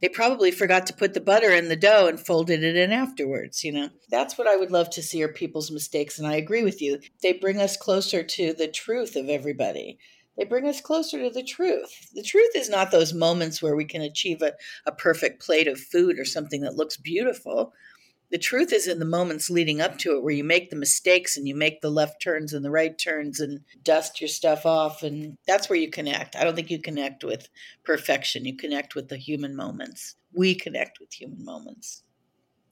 They 0.00 0.08
probably 0.08 0.50
forgot 0.50 0.86
to 0.86 0.94
put 0.94 1.14
the 1.14 1.20
butter 1.20 1.52
in 1.52 1.68
the 1.68 1.76
dough 1.76 2.06
and 2.06 2.20
folded 2.20 2.62
it 2.62 2.76
in 2.76 2.92
afterwards, 2.92 3.64
you 3.64 3.72
know. 3.72 3.88
That's 4.10 4.36
what 4.36 4.46
I 4.46 4.56
would 4.56 4.70
love 4.70 4.90
to 4.90 5.02
see 5.02 5.22
are 5.22 5.28
people's 5.28 5.70
mistakes 5.70 6.18
and 6.18 6.28
I 6.28 6.34
agree 6.34 6.62
with 6.62 6.82
you. 6.82 7.00
They 7.22 7.32
bring 7.32 7.58
us 7.58 7.76
closer 7.76 8.22
to 8.22 8.52
the 8.52 8.68
truth 8.68 9.16
of 9.16 9.28
everybody. 9.28 9.98
They 10.36 10.44
bring 10.44 10.68
us 10.68 10.82
closer 10.82 11.22
to 11.22 11.30
the 11.30 11.42
truth. 11.42 12.10
The 12.14 12.22
truth 12.22 12.50
is 12.54 12.68
not 12.68 12.90
those 12.90 13.14
moments 13.14 13.62
where 13.62 13.74
we 13.74 13.86
can 13.86 14.02
achieve 14.02 14.42
a, 14.42 14.52
a 14.84 14.92
perfect 14.92 15.42
plate 15.42 15.66
of 15.66 15.80
food 15.80 16.18
or 16.18 16.26
something 16.26 16.60
that 16.60 16.76
looks 16.76 16.98
beautiful 16.98 17.72
the 18.30 18.38
truth 18.38 18.72
is 18.72 18.86
in 18.88 18.98
the 18.98 19.04
moments 19.04 19.50
leading 19.50 19.80
up 19.80 19.98
to 19.98 20.16
it 20.16 20.22
where 20.22 20.34
you 20.34 20.44
make 20.44 20.70
the 20.70 20.76
mistakes 20.76 21.36
and 21.36 21.46
you 21.46 21.54
make 21.54 21.80
the 21.80 21.90
left 21.90 22.20
turns 22.20 22.52
and 22.52 22.64
the 22.64 22.70
right 22.70 22.98
turns 22.98 23.40
and 23.40 23.60
dust 23.82 24.20
your 24.20 24.28
stuff 24.28 24.66
off 24.66 25.02
and 25.02 25.36
that's 25.46 25.68
where 25.68 25.78
you 25.78 25.90
connect. 25.90 26.36
I 26.36 26.44
don't 26.44 26.56
think 26.56 26.70
you 26.70 26.80
connect 26.80 27.24
with 27.24 27.48
perfection. 27.84 28.44
You 28.44 28.56
connect 28.56 28.94
with 28.94 29.08
the 29.08 29.16
human 29.16 29.54
moments. 29.54 30.16
We 30.34 30.54
connect 30.54 30.98
with 31.00 31.12
human 31.12 31.44
moments. 31.44 32.02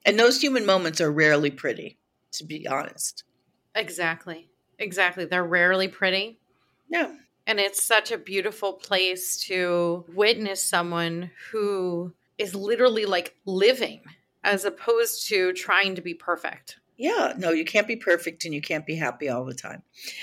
And 0.04 0.18
those 0.18 0.40
human 0.40 0.66
moments 0.66 1.00
are 1.00 1.12
rarely 1.12 1.50
pretty 1.50 1.98
to 2.32 2.44
be 2.44 2.66
honest. 2.66 3.24
Exactly. 3.74 4.48
Exactly. 4.78 5.24
They're 5.24 5.44
rarely 5.44 5.88
pretty. 5.88 6.38
Yeah. 6.88 7.12
And 7.46 7.60
it's 7.60 7.82
such 7.82 8.10
a 8.10 8.18
beautiful 8.18 8.72
place 8.72 9.36
to 9.44 10.04
witness 10.14 10.62
someone 10.64 11.30
who 11.50 12.12
is 12.38 12.54
literally 12.54 13.04
like 13.04 13.36
living 13.44 14.00
as 14.44 14.64
opposed 14.64 15.26
to 15.28 15.52
trying 15.54 15.94
to 15.96 16.02
be 16.02 16.14
perfect. 16.14 16.78
Yeah, 16.96 17.32
no, 17.36 17.50
you 17.50 17.64
can't 17.64 17.88
be 17.88 17.96
perfect 17.96 18.44
and 18.44 18.54
you 18.54 18.62
can't 18.62 18.86
be 18.86 18.94
happy 18.94 19.28
all 19.28 19.44
the 19.44 19.54
time. 19.54 19.82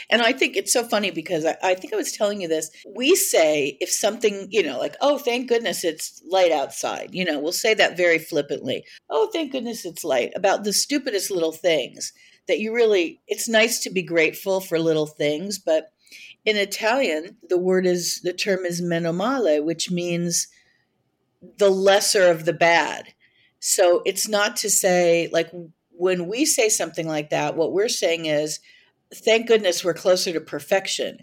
And 0.10 0.22
I 0.22 0.32
think 0.32 0.56
it's 0.56 0.72
so 0.72 0.86
funny 0.86 1.12
because 1.12 1.46
I, 1.46 1.58
I, 1.62 1.76
think 1.76 1.92
I 1.94 1.98
was 1.98 2.14
telling 2.14 2.40
you 2.40 2.48
this. 2.48 2.72
We 2.96 3.14
say 3.16 3.78
if 3.82 3.92
something, 3.92 4.48
you 4.52 4.64
know, 4.64 4.80
like, 4.80 4.96
oh, 5.02 5.18
thank 5.18 5.50
goodness 5.50 5.84
it's 5.84 6.22
light 6.30 6.54
outside, 6.54 7.10
you 7.12 7.26
know, 7.26 7.40
we'll 7.40 7.52
say 7.52 7.74
that 7.74 7.98
very 7.98 8.20
flippantly. 8.20 8.86
Oh, 9.10 9.30
thank 9.34 9.52
goodness 9.52 9.84
it's 9.84 10.06
light 10.06 10.32
about 10.34 10.64
the 10.64 10.72
stupidest 10.72 11.30
little 11.30 11.52
things 11.52 12.14
that 12.48 12.60
you 12.60 12.74
really, 12.74 13.20
it's 13.28 13.50
nice 13.50 13.82
to 13.82 13.90
be 13.90 14.02
grateful 14.02 14.62
for 14.62 14.80
little 14.80 15.08
things. 15.08 15.60
But 15.60 15.92
in 16.46 16.56
Italian, 16.56 17.36
the 17.50 17.60
word 17.60 17.86
is, 17.86 18.22
the 18.22 18.34
term 18.34 18.66
is 18.66 18.82
meno 18.82 19.12
male, 19.12 19.62
which 19.62 19.92
means 19.92 20.48
the 21.58 21.70
lesser 21.70 22.30
of 22.30 22.46
the 22.46 22.54
bad 22.54 23.14
so 23.62 24.02
it's 24.06 24.28
not 24.28 24.58
to 24.58 24.70
say, 24.70 25.30
like, 25.32 25.52
when 25.92 26.28
we 26.28 26.46
say 26.46 26.68
something 26.68 27.08
like 27.08 27.30
that, 27.30 27.56
what 27.56 27.72
we're 27.72 27.88
saying 27.88 28.26
is, 28.26 28.60
thank 29.14 29.48
goodness 29.48 29.86
we're 29.86 29.94
closer 29.94 30.34
to 30.34 30.42
perfection. 30.42 31.20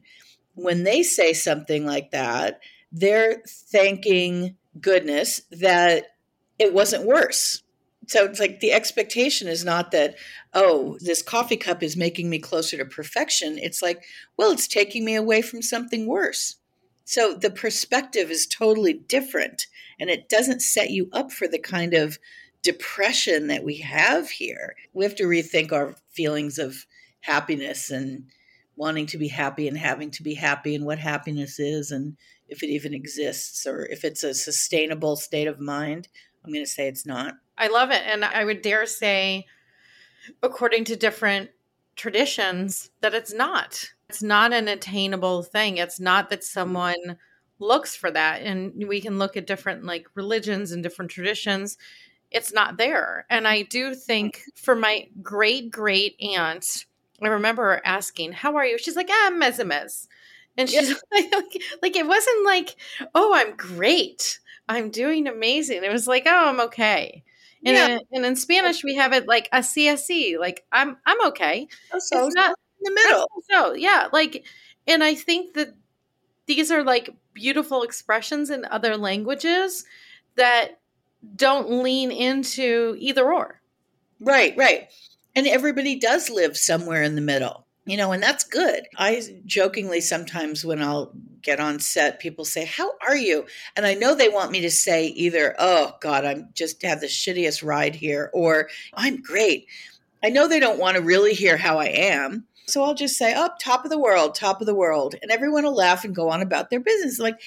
When 0.54 0.84
they 0.84 1.02
say 1.02 1.32
something 1.32 1.84
like 1.84 2.12
that, 2.12 2.60
they're 2.92 3.42
thanking 3.46 4.54
goodness 4.80 5.42
that 5.50 6.06
it 6.60 6.72
wasn't 6.72 7.06
worse. 7.06 7.64
So 8.06 8.24
it's 8.24 8.38
like 8.38 8.60
the 8.60 8.72
expectation 8.72 9.48
is 9.48 9.64
not 9.64 9.90
that, 9.90 10.14
oh, 10.54 10.96
this 11.00 11.22
coffee 11.22 11.56
cup 11.56 11.82
is 11.82 11.96
making 11.96 12.30
me 12.30 12.38
closer 12.38 12.76
to 12.76 12.84
perfection. 12.84 13.58
It's 13.58 13.82
like, 13.82 14.04
well, 14.36 14.52
it's 14.52 14.68
taking 14.68 15.04
me 15.04 15.16
away 15.16 15.42
from 15.42 15.60
something 15.60 16.06
worse. 16.06 16.54
So 17.08 17.32
the 17.32 17.48
perspective 17.48 18.30
is 18.30 18.46
totally 18.46 18.92
different 18.92 19.66
and 19.98 20.10
it 20.10 20.28
doesn't 20.28 20.60
set 20.60 20.90
you 20.90 21.08
up 21.10 21.32
for 21.32 21.48
the 21.48 21.58
kind 21.58 21.94
of 21.94 22.18
depression 22.62 23.46
that 23.46 23.64
we 23.64 23.78
have 23.78 24.28
here. 24.28 24.76
We 24.92 25.06
have 25.06 25.14
to 25.14 25.24
rethink 25.24 25.72
our 25.72 25.94
feelings 26.10 26.58
of 26.58 26.84
happiness 27.20 27.90
and 27.90 28.24
wanting 28.76 29.06
to 29.06 29.16
be 29.16 29.28
happy 29.28 29.68
and 29.68 29.78
having 29.78 30.10
to 30.10 30.22
be 30.22 30.34
happy 30.34 30.74
and 30.74 30.84
what 30.84 30.98
happiness 30.98 31.58
is 31.58 31.92
and 31.92 32.18
if 32.46 32.62
it 32.62 32.68
even 32.68 32.92
exists 32.92 33.66
or 33.66 33.86
if 33.86 34.04
it's 34.04 34.22
a 34.22 34.34
sustainable 34.34 35.16
state 35.16 35.48
of 35.48 35.58
mind. 35.58 36.08
I'm 36.44 36.52
going 36.52 36.62
to 36.62 36.70
say 36.70 36.88
it's 36.88 37.06
not. 37.06 37.36
I 37.56 37.68
love 37.68 37.90
it. 37.90 38.02
And 38.04 38.22
I 38.22 38.44
would 38.44 38.60
dare 38.60 38.84
say, 38.84 39.46
according 40.42 40.84
to 40.84 40.94
different 40.94 41.52
traditions, 41.98 42.90
that 43.02 43.12
it's 43.12 43.34
not. 43.34 43.90
It's 44.08 44.22
not 44.22 44.54
an 44.54 44.68
attainable 44.68 45.42
thing. 45.42 45.76
It's 45.76 46.00
not 46.00 46.30
that 46.30 46.42
someone 46.42 47.18
looks 47.58 47.94
for 47.94 48.10
that. 48.10 48.40
And 48.40 48.72
we 48.88 49.02
can 49.02 49.18
look 49.18 49.36
at 49.36 49.46
different 49.46 49.84
like 49.84 50.06
religions 50.14 50.72
and 50.72 50.82
different 50.82 51.10
traditions. 51.10 51.76
It's 52.30 52.52
not 52.52 52.78
there. 52.78 53.26
And 53.28 53.46
I 53.46 53.62
do 53.62 53.94
think 53.94 54.42
for 54.54 54.74
my 54.74 55.08
great 55.22 55.70
great 55.70 56.16
aunt, 56.20 56.86
I 57.22 57.28
remember 57.28 57.82
asking, 57.84 58.32
How 58.32 58.56
are 58.56 58.64
you? 58.64 58.78
She's 58.78 58.96
like, 58.96 59.08
ah, 59.10 59.26
I'm 59.26 59.40
mezimez. 59.40 60.06
And 60.56 60.68
she's 60.68 60.90
like, 61.12 61.32
like, 61.82 61.96
it 61.96 62.06
wasn't 62.06 62.44
like, 62.44 62.76
oh, 63.14 63.32
I'm 63.34 63.56
great. 63.56 64.40
I'm 64.68 64.90
doing 64.90 65.26
amazing. 65.26 65.84
It 65.84 65.92
was 65.92 66.06
like, 66.06 66.24
oh, 66.26 66.48
I'm 66.48 66.60
okay. 66.60 67.24
And, 67.64 67.76
yeah. 67.76 67.88
in, 67.88 68.00
and 68.12 68.26
in 68.26 68.36
Spanish, 68.36 68.84
we 68.84 68.94
have 68.96 69.12
it 69.12 69.26
like 69.26 69.48
a 69.52 69.58
CSE, 69.58 70.38
like 70.38 70.64
I'm 70.72 70.96
I'm 71.06 71.26
okay. 71.28 71.68
Oh, 71.92 71.98
so 71.98 72.26
it's 72.26 72.34
not 72.34 72.50
in 72.50 72.94
the 72.94 73.00
middle. 73.02 73.26
So 73.50 73.72
yeah, 73.74 74.08
like, 74.12 74.46
and 74.86 75.02
I 75.02 75.14
think 75.14 75.54
that 75.54 75.74
these 76.46 76.70
are 76.70 76.82
like 76.82 77.14
beautiful 77.34 77.82
expressions 77.82 78.50
in 78.50 78.64
other 78.70 78.96
languages 78.96 79.84
that 80.36 80.80
don't 81.36 81.82
lean 81.82 82.10
into 82.10 82.96
either 82.98 83.32
or. 83.32 83.60
Right, 84.20 84.56
right. 84.56 84.88
And 85.36 85.46
everybody 85.46 85.98
does 85.98 86.30
live 86.30 86.56
somewhere 86.56 87.02
in 87.02 87.14
the 87.14 87.20
middle, 87.20 87.66
you 87.88 87.96
know, 87.96 88.12
and 88.12 88.22
that's 88.22 88.44
good. 88.44 88.86
I 88.98 89.22
jokingly 89.46 90.02
sometimes 90.02 90.62
when 90.62 90.82
I'll 90.82 91.10
get 91.40 91.58
on 91.58 91.80
set, 91.80 92.20
people 92.20 92.44
say, 92.44 92.66
How 92.66 92.90
are 93.06 93.16
you? 93.16 93.46
And 93.76 93.86
I 93.86 93.94
know 93.94 94.14
they 94.14 94.28
want 94.28 94.52
me 94.52 94.60
to 94.60 94.70
say 94.70 95.06
either, 95.06 95.56
Oh 95.58 95.94
God, 96.02 96.26
I'm 96.26 96.50
just 96.52 96.82
had 96.82 97.00
the 97.00 97.06
shittiest 97.06 97.64
ride 97.64 97.94
here, 97.94 98.30
or 98.34 98.68
I'm 98.92 99.22
great. 99.22 99.66
I 100.22 100.28
know 100.28 100.46
they 100.46 100.60
don't 100.60 100.78
want 100.78 100.96
to 100.96 101.02
really 101.02 101.32
hear 101.32 101.56
how 101.56 101.78
I 101.78 101.86
am. 101.86 102.44
So 102.66 102.84
I'll 102.84 102.94
just 102.94 103.16
say, 103.16 103.32
"Up, 103.32 103.52
oh, 103.54 103.58
top 103.58 103.84
of 103.84 103.90
the 103.90 103.98
world, 103.98 104.34
top 104.34 104.60
of 104.60 104.66
the 104.66 104.74
world," 104.74 105.14
and 105.22 105.30
everyone 105.30 105.64
will 105.64 105.74
laugh 105.74 106.04
and 106.04 106.14
go 106.14 106.28
on 106.28 106.42
about 106.42 106.68
their 106.68 106.80
business. 106.80 107.18
Like, 107.18 107.40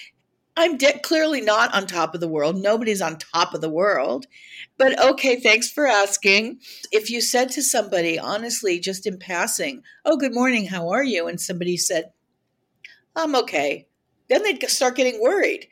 I'm 0.58 0.78
de- 0.78 1.00
clearly 1.00 1.42
not 1.42 1.74
on 1.74 1.88
top 1.88 2.14
of 2.14 2.22
the 2.22 2.28
world. 2.28 2.58
Nobody's 2.58 3.02
on 3.02 3.18
top 3.18 3.54
of 3.54 3.62
the 3.62 3.70
world. 3.70 4.28
But 4.78 5.02
okay, 5.04 5.40
thanks 5.40 5.70
for 5.72 5.88
asking. 5.88 6.60
If 6.92 7.10
you 7.10 7.22
said 7.22 7.50
to 7.52 7.62
somebody, 7.62 8.20
honestly, 8.20 8.80
just 8.80 9.08
in 9.08 9.18
passing, 9.18 9.84
"Oh, 10.04 10.18
good 10.18 10.34
morning, 10.34 10.68
how 10.68 10.90
are 10.90 11.04
you?" 11.04 11.28
and 11.28 11.40
somebody 11.40 11.78
said, 11.78 12.12
"I'm 13.16 13.36
okay," 13.36 13.88
then 14.30 14.44
they'd 14.44 14.70
start 14.70 14.96
getting 14.96 15.22
worried. 15.22 15.68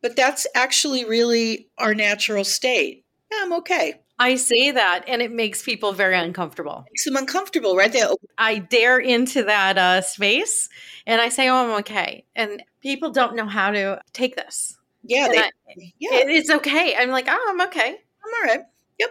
But 0.00 0.16
that's 0.16 0.46
actually 0.54 1.04
really 1.04 1.68
our 1.78 1.94
natural 1.94 2.44
state. 2.44 3.04
Yeah, 3.30 3.38
I'm 3.42 3.52
okay. 3.54 4.01
I 4.22 4.36
say 4.36 4.70
that 4.70 5.02
and 5.08 5.20
it 5.20 5.32
makes 5.32 5.64
people 5.64 5.92
very 5.92 6.16
uncomfortable. 6.16 6.84
Makes 6.88 7.04
them 7.06 7.16
uncomfortable, 7.16 7.74
right? 7.74 7.92
They 7.92 8.04
I 8.38 8.58
dare 8.58 9.00
into 9.00 9.42
that 9.42 9.76
uh, 9.76 10.00
space 10.00 10.68
and 11.08 11.20
I 11.20 11.28
say, 11.28 11.48
"Oh, 11.48 11.56
I'm 11.56 11.80
okay," 11.80 12.24
and 12.36 12.62
people 12.80 13.10
don't 13.10 13.34
know 13.34 13.46
how 13.46 13.72
to 13.72 14.00
take 14.12 14.36
this. 14.36 14.78
Yeah, 15.02 15.26
they, 15.26 15.38
I, 15.38 15.50
yeah, 15.98 16.14
it, 16.18 16.30
it's 16.30 16.50
okay. 16.50 16.94
I'm 16.96 17.10
like, 17.10 17.26
"Oh, 17.28 17.46
I'm 17.48 17.60
okay. 17.62 17.88
I'm 17.88 18.32
all 18.34 18.54
right." 18.54 18.64
Yep, 19.00 19.10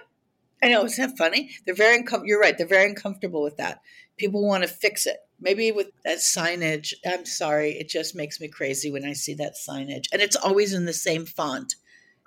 I 0.63 0.69
know. 0.69 0.86
Isn't 0.86 1.10
that 1.10 1.17
funny? 1.17 1.52
They're 1.65 1.76
very 1.76 1.97
uncomfortable. 1.97 2.28
You're 2.28 2.39
right. 2.39 2.58
They're 2.58 2.65
very 2.65 2.89
uncomfortable 2.89 3.43
with 3.43 3.58
that. 3.58 3.82
People 4.15 4.47
want 4.47 4.63
to 4.63 4.69
fix 4.69 5.06
it. 5.06 5.17
Maybe 5.41 5.74
with 5.74 5.91
that 6.06 6.19
signage. 6.19 6.93
I'm 7.06 7.26
sorry. 7.26 7.71
It 7.71 7.89
just 7.89 8.15
makes 8.15 8.39
me 8.39 8.47
crazy 8.47 8.89
when 8.89 9.04
I 9.04 9.12
see 9.12 9.34
that 9.34 9.56
signage, 9.67 10.06
and 10.13 10.21
it's 10.21 10.38
always 10.38 10.74
in 10.74 10.86
the 10.86 10.93
same 10.93 11.26
font 11.26 11.76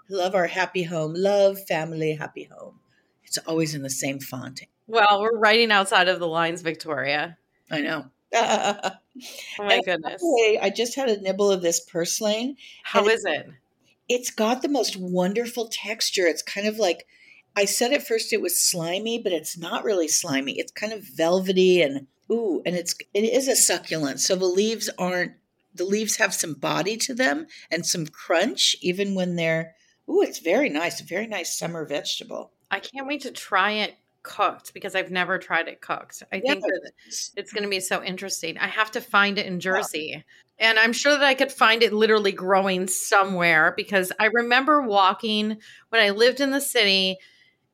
Love 0.08 0.34
our 0.34 0.46
happy 0.46 0.84
home. 0.84 1.14
Love 1.14 1.58
family 1.66 2.14
happy 2.14 2.48
home. 2.52 2.80
It's 3.24 3.38
always 3.38 3.74
in 3.74 3.82
the 3.82 3.90
same 3.90 4.20
font. 4.20 4.62
Well, 4.86 5.20
we're 5.20 5.38
writing 5.38 5.72
outside 5.72 6.08
of 6.08 6.20
the 6.20 6.28
lines, 6.28 6.62
Victoria. 6.62 7.38
I 7.70 7.80
know. 7.80 8.06
oh 8.34 8.90
my 9.58 9.74
And 9.74 9.84
goodness. 9.84 10.20
way, 10.22 10.58
I 10.60 10.70
just 10.70 10.96
had 10.96 11.08
a 11.08 11.20
nibble 11.20 11.50
of 11.50 11.62
this 11.62 11.80
purslane. 11.80 12.56
How 12.82 13.06
is 13.08 13.24
It's 14.08 14.30
got 14.30 14.62
the 14.62 14.68
most 14.68 14.96
wonderful 14.96 15.68
texture. 15.68 16.26
It's 16.26 16.42
kind 16.42 16.66
of 16.66 16.78
like 16.78 17.06
I 17.56 17.64
said 17.64 17.92
at 17.92 18.06
first 18.06 18.32
it 18.32 18.42
was 18.42 18.60
slimy, 18.60 19.18
but 19.18 19.32
it's 19.32 19.56
not 19.56 19.84
really 19.84 20.08
slimy. 20.08 20.58
It's 20.58 20.72
kind 20.72 20.92
of 20.92 21.04
velvety 21.04 21.80
and 21.80 22.06
ooh, 22.30 22.62
and 22.66 22.74
it's 22.74 22.94
it 23.14 23.24
is 23.24 23.48
a 23.48 23.56
succulent. 23.56 24.20
So 24.20 24.34
the 24.34 24.46
leaves 24.46 24.90
aren't 24.98 25.32
the 25.74 25.84
leaves 25.84 26.16
have 26.16 26.34
some 26.34 26.54
body 26.54 26.96
to 26.96 27.14
them 27.14 27.46
and 27.70 27.86
some 27.86 28.06
crunch 28.06 28.76
even 28.80 29.14
when 29.14 29.36
they're 29.36 29.74
ooh, 30.08 30.22
it's 30.22 30.38
very 30.38 30.68
nice. 30.68 31.00
A 31.00 31.04
very 31.04 31.26
nice 31.26 31.56
summer 31.56 31.84
vegetable. 31.84 32.52
I 32.70 32.80
can't 32.80 33.06
wait 33.06 33.22
to 33.22 33.30
try 33.30 33.72
it 33.72 33.94
cooked 34.22 34.74
because 34.74 34.94
I've 34.94 35.10
never 35.10 35.38
tried 35.38 35.68
it 35.68 35.80
cooked. 35.80 36.22
I 36.32 36.40
think 36.40 36.62
that 36.62 36.90
it's 37.36 37.52
going 37.52 37.62
to 37.62 37.68
be 37.68 37.80
so 37.80 38.02
interesting. 38.02 38.58
I 38.58 38.66
have 38.66 38.90
to 38.92 39.00
find 39.00 39.38
it 39.38 39.46
in 39.46 39.60
Jersey. 39.60 40.24
And 40.58 40.78
I'm 40.78 40.92
sure 40.92 41.12
that 41.12 41.22
I 41.22 41.34
could 41.34 41.52
find 41.52 41.82
it 41.82 41.92
literally 41.92 42.32
growing 42.32 42.88
somewhere 42.88 43.74
because 43.76 44.12
I 44.18 44.26
remember 44.26 44.82
walking 44.82 45.58
when 45.90 46.00
I 46.00 46.10
lived 46.10 46.40
in 46.40 46.50
the 46.50 46.60
city 46.60 47.18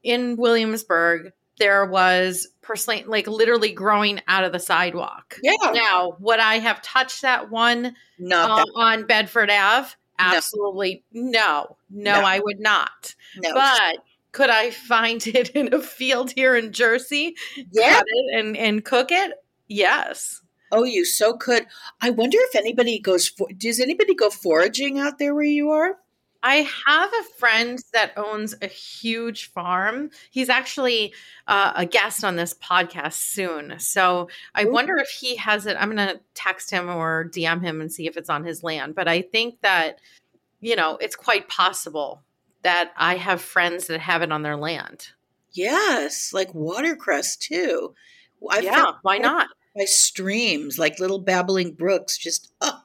in 0.03 0.37
Williamsburg. 0.37 1.33
There 1.59 1.85
was 1.85 2.49
purslane, 2.63 3.07
like 3.07 3.27
literally 3.27 3.73
growing 3.73 4.21
out 4.27 4.45
of 4.45 4.53
the 4.53 4.59
sidewalk. 4.59 5.39
Yeah. 5.43 5.73
Now, 5.73 6.17
would 6.19 6.41
I 6.41 6.59
have 6.59 6.81
touched 6.81 7.23
that 7.23 7.51
one 7.51 7.95
Not 8.19 8.51
um, 8.51 8.57
that 8.57 8.73
on 8.75 9.07
Bedford 9.07 9.51
Ave? 9.51 9.91
Absolutely 10.21 11.05
no. 11.13 11.77
no. 11.91 12.21
No. 12.21 12.27
I 12.27 12.41
would 12.41 12.61
not. 12.61 13.15
no. 13.37 13.55
But 13.55 13.99
could 14.33 14.51
I 14.51 14.71
find 14.71 15.25
it 15.27 15.51
in 15.51 15.73
a 15.75 15.81
field 15.81 16.33
here 16.33 16.55
in 16.55 16.73
Jersey, 16.73 17.35
yeah. 17.73 18.01
and, 18.35 18.57
and 18.57 18.85
cook 18.85 19.11
it? 19.11 19.33
Yes. 19.69 20.43
Oh, 20.73 20.85
you 20.85 21.05
so 21.05 21.37
could. 21.37 21.67
I 22.01 22.11
wonder 22.11 22.39
if 22.41 22.55
anybody 22.55 22.99
goes 22.99 23.29
for 23.29 23.49
does 23.57 23.81
anybody 23.81 24.15
go 24.15 24.31
foraging 24.31 24.99
out 24.99 25.19
there 25.19 25.35
where 25.35 25.45
you 25.45 25.71
are? 25.71 25.97
I 26.43 26.69
have 26.87 27.11
a 27.13 27.39
friend 27.39 27.79
that 27.93 28.13
owns 28.17 28.55
a 28.63 28.67
huge 28.67 29.51
farm. 29.51 30.11
He's 30.31 30.49
actually 30.49 31.13
uh, 31.47 31.73
a 31.77 31.87
guest 31.87 32.25
on 32.25 32.37
this 32.37 32.55
podcast 32.55 33.15
soon. 33.15 33.79
So 33.79 34.29
I 34.55 34.65
Ooh. 34.65 34.73
wonder 34.73 34.97
if 34.97 35.09
he 35.09 35.37
has 35.37 35.67
it. 35.67 35.77
I'm 35.79 35.95
going 35.95 36.09
to 36.09 36.21
text 36.35 36.71
him 36.71 36.89
or 36.89 37.31
DM 37.33 37.63
him 37.63 37.81
and 37.81 37.93
see 37.93 38.07
if 38.07 38.17
it's 38.17 38.31
on 38.31 38.45
his 38.45 38.63
land. 38.63 38.95
But 38.95 39.09
I 39.09 39.23
think 39.23 39.61
that, 39.61 39.99
you 40.61 40.77
know, 40.77 40.97
it's 41.01 41.17
quite 41.17 41.49
possible 41.49 42.23
that 42.63 42.93
I 42.97 43.17
have 43.17 43.41
friends 43.41 43.87
that 43.89 44.01
have 44.01 44.23
it 44.23 44.33
on 44.33 44.43
their 44.43 44.57
land. 44.57 45.09
Yes, 45.53 46.33
like 46.33 46.55
watercress 46.55 47.37
too. 47.37 47.95
I 48.49 48.61
yeah, 48.61 48.93
why 49.03 49.19
not? 49.19 49.49
by 49.77 49.85
streams, 49.85 50.79
like 50.79 50.99
little 50.99 51.19
babbling 51.19 51.73
brooks. 51.73 52.19
Just 52.19 52.53
oh 52.61 52.71
good. 52.71 52.80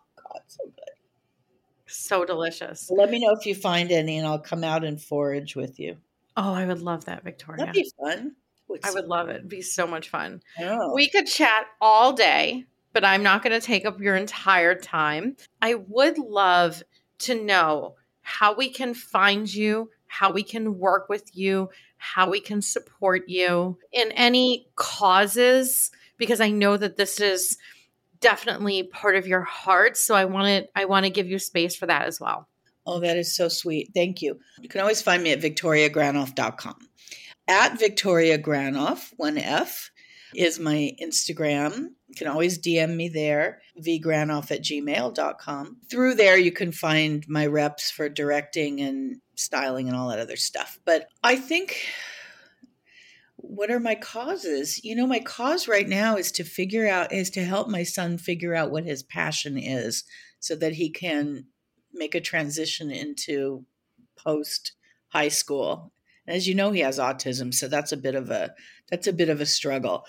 So 1.96 2.26
delicious. 2.26 2.90
Let 2.92 3.10
me 3.10 3.20
know 3.20 3.32
if 3.32 3.46
you 3.46 3.56
find 3.56 3.92
any, 3.92 4.18
and 4.18 4.28
I'll 4.28 4.40
come 4.40 4.64
out 4.64 4.84
and 4.84 5.02
forage 5.02 5.56
with 5.56 5.80
you. 5.80 5.98
Oh, 6.38 6.54
I 6.54 6.66
would 6.66 6.82
love 6.82 7.06
that, 7.06 7.24
Victoria. 7.24 7.66
That'd 7.66 7.74
be 7.74 7.92
fun. 8.00 8.36
I 8.84 8.92
would 8.92 9.06
love 9.06 9.30
it. 9.30 9.38
It'd 9.38 9.50
be 9.50 9.62
so 9.62 9.88
much 9.88 10.10
fun. 10.10 10.42
Oh. 10.60 10.94
We 10.94 11.08
could 11.10 11.28
chat 11.28 11.68
all 11.80 12.14
day, 12.14 12.66
but 12.94 13.06
I'm 13.06 13.24
not 13.24 13.44
going 13.44 13.60
to 13.60 13.66
take 13.66 13.86
up 13.86 14.02
your 14.02 14.16
entire 14.16 14.76
time. 14.76 15.38
I 15.62 15.76
would 15.76 16.18
love 16.18 16.84
to 17.20 17.42
know 17.42 17.96
how 18.22 18.56
we 18.56 18.70
can 18.70 18.94
find 18.94 19.52
you, 19.54 19.92
how 20.08 20.32
we 20.32 20.44
can 20.44 20.80
work 20.80 21.10
with 21.10 21.36
you, 21.38 21.70
how 21.98 22.30
we 22.30 22.40
can 22.40 22.62
support 22.62 23.30
you 23.30 23.78
in 23.92 24.12
any 24.12 24.68
causes 24.76 25.92
because 26.18 26.42
I 26.42 26.50
know 26.50 26.78
that 26.78 26.98
this 26.98 27.20
is 27.20 27.58
definitely 28.20 28.84
part 28.84 29.16
of 29.16 29.28
your 29.28 29.42
heart, 29.42 29.98
so 29.98 30.16
I 30.16 30.26
want 30.26 30.48
to 30.48 30.68
I 30.76 30.86
want 30.86 31.06
to 31.06 31.10
give 31.10 31.28
you 31.28 31.40
space 31.40 31.76
for 31.76 31.86
that 31.88 32.04
as 32.04 32.20
well. 32.20 32.48
Oh, 32.86 33.00
that 33.00 33.18
is 33.18 33.36
so 33.36 33.48
sweet. 33.48 33.92
Thank 33.96 34.22
you. 34.22 34.40
You 34.62 34.70
can 34.70 34.82
always 34.82 35.02
find 35.02 35.24
me 35.24 35.32
at 35.32 35.42
victoriagranof.com. 35.42 36.76
At 37.48 37.80
Victoria 37.80 38.38
Granof, 38.38 39.12
one 39.18 39.38
F, 39.38 39.92
is 40.36 40.60
my 40.60 40.92
Instagram. 41.02 41.90
You 42.08 42.16
can 42.16 42.28
always 42.28 42.60
DM 42.60 42.96
me 42.96 43.10
there, 43.10 43.62
vgranof 43.80 44.52
at 44.52 44.64
gmail.com. 44.64 45.78
Through 45.90 46.16
there, 46.16 46.38
you 46.38 46.52
can 46.52 46.72
find 46.72 47.26
my 47.28 47.46
reps 47.46 47.92
for 47.92 48.10
directing 48.10 48.82
and 48.82 49.18
styling 49.36 49.88
and 49.88 49.96
all 49.96 50.10
that 50.10 50.20
other 50.20 50.38
stuff. 50.38 50.80
But 50.86 51.08
I 51.24 51.36
think, 51.36 51.78
what 53.48 53.72
are 53.72 53.80
my 53.80 53.96
causes? 53.96 54.84
You 54.84 54.96
know, 54.96 55.08
my 55.08 55.20
cause 55.20 55.68
right 55.68 55.88
now 55.88 56.18
is 56.18 56.32
to 56.34 56.44
figure 56.44 56.88
out, 56.88 57.14
is 57.14 57.30
to 57.32 57.44
help 57.44 57.70
my 57.70 57.84
son 57.84 58.18
figure 58.18 58.56
out 58.56 58.72
what 58.72 58.86
his 58.86 59.04
passion 59.04 59.58
is 59.58 60.04
so 60.40 60.56
that 60.56 60.74
he 60.74 60.90
can 60.90 61.46
make 61.94 62.16
a 62.16 62.22
transition 62.22 62.92
into 62.92 63.66
post 64.18 64.74
high 65.10 65.30
school. 65.30 65.92
As 66.28 66.48
you 66.48 66.56
know, 66.56 66.72
he 66.72 66.80
has 66.80 66.98
autism, 66.98 67.54
so 67.54 67.68
that's 67.68 67.92
a 67.92 67.98
bit 67.98 68.16
of 68.16 68.32
a 68.32 68.52
that's 68.90 69.06
a 69.06 69.14
bit 69.14 69.30
of 69.30 69.42
a 69.42 69.46
struggle. 69.46 70.06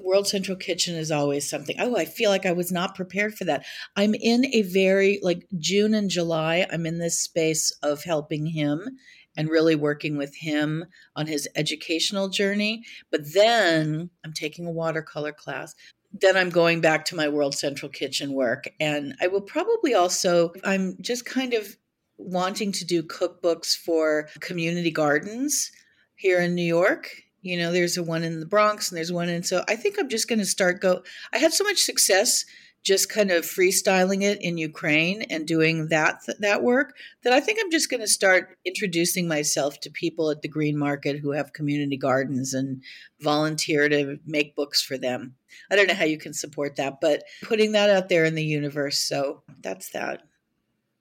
World 0.00 0.28
Central 0.28 0.56
Kitchen 0.56 0.94
is 0.94 1.10
always 1.10 1.48
something. 1.48 1.76
Oh, 1.80 1.96
I 1.96 2.04
feel 2.04 2.30
like 2.30 2.46
I 2.46 2.52
was 2.52 2.70
not 2.70 2.94
prepared 2.94 3.34
for 3.34 3.44
that. 3.44 3.64
I'm 3.96 4.14
in 4.14 4.46
a 4.54 4.62
very 4.62 5.18
like 5.22 5.46
June 5.58 5.92
and 5.94 6.08
July. 6.08 6.66
I'm 6.70 6.86
in 6.86 6.98
this 6.98 7.20
space 7.20 7.76
of 7.82 8.04
helping 8.04 8.46
him 8.46 8.96
and 9.36 9.48
really 9.48 9.74
working 9.74 10.16
with 10.16 10.34
him 10.36 10.84
on 11.14 11.26
his 11.26 11.48
educational 11.56 12.28
journey. 12.28 12.82
But 13.10 13.32
then 13.34 14.10
I'm 14.24 14.32
taking 14.32 14.66
a 14.66 14.72
watercolor 14.72 15.32
class 15.32 15.74
then 16.20 16.36
I'm 16.36 16.50
going 16.50 16.80
back 16.80 17.04
to 17.06 17.16
my 17.16 17.28
World 17.28 17.54
Central 17.54 17.90
Kitchen 17.90 18.32
work. 18.32 18.68
And 18.80 19.14
I 19.20 19.26
will 19.26 19.40
probably 19.40 19.94
also, 19.94 20.52
I'm 20.64 20.96
just 21.00 21.26
kind 21.26 21.54
of 21.54 21.76
wanting 22.18 22.72
to 22.72 22.84
do 22.84 23.02
cookbooks 23.02 23.76
for 23.76 24.28
community 24.40 24.90
gardens 24.90 25.70
here 26.14 26.40
in 26.40 26.54
New 26.54 26.62
York. 26.62 27.10
You 27.42 27.58
know, 27.58 27.72
there's 27.72 27.96
a 27.96 28.02
one 28.02 28.24
in 28.24 28.40
the 28.40 28.46
Bronx 28.46 28.90
and 28.90 28.96
there's 28.96 29.12
one 29.12 29.28
in, 29.28 29.42
so 29.42 29.62
I 29.68 29.76
think 29.76 29.96
I'm 29.98 30.08
just 30.08 30.28
going 30.28 30.38
to 30.40 30.46
start 30.46 30.80
go. 30.80 31.02
I 31.32 31.38
had 31.38 31.52
so 31.52 31.64
much 31.64 31.78
success 31.78 32.44
just 32.86 33.10
kind 33.10 33.32
of 33.32 33.44
freestyling 33.44 34.22
it 34.22 34.40
in 34.40 34.56
Ukraine 34.56 35.22
and 35.22 35.44
doing 35.44 35.88
that 35.88 36.20
that 36.38 36.62
work 36.62 36.96
that 37.24 37.32
I 37.32 37.40
think 37.40 37.58
I'm 37.60 37.70
just 37.72 37.90
going 37.90 38.00
to 38.00 38.06
start 38.06 38.56
introducing 38.64 39.26
myself 39.26 39.80
to 39.80 39.90
people 39.90 40.30
at 40.30 40.40
the 40.40 40.48
green 40.48 40.78
market 40.78 41.18
who 41.18 41.32
have 41.32 41.52
community 41.52 41.96
gardens 41.96 42.54
and 42.54 42.80
volunteer 43.20 43.88
to 43.88 44.18
make 44.24 44.54
books 44.54 44.80
for 44.80 44.96
them. 44.96 45.34
I 45.68 45.74
don't 45.74 45.88
know 45.88 45.94
how 45.94 46.04
you 46.04 46.16
can 46.16 46.32
support 46.32 46.76
that, 46.76 47.00
but 47.00 47.24
putting 47.42 47.72
that 47.72 47.90
out 47.90 48.08
there 48.08 48.24
in 48.24 48.36
the 48.36 48.44
universe. 48.44 48.98
So 48.98 49.42
that's 49.62 49.90
that. 49.90 50.22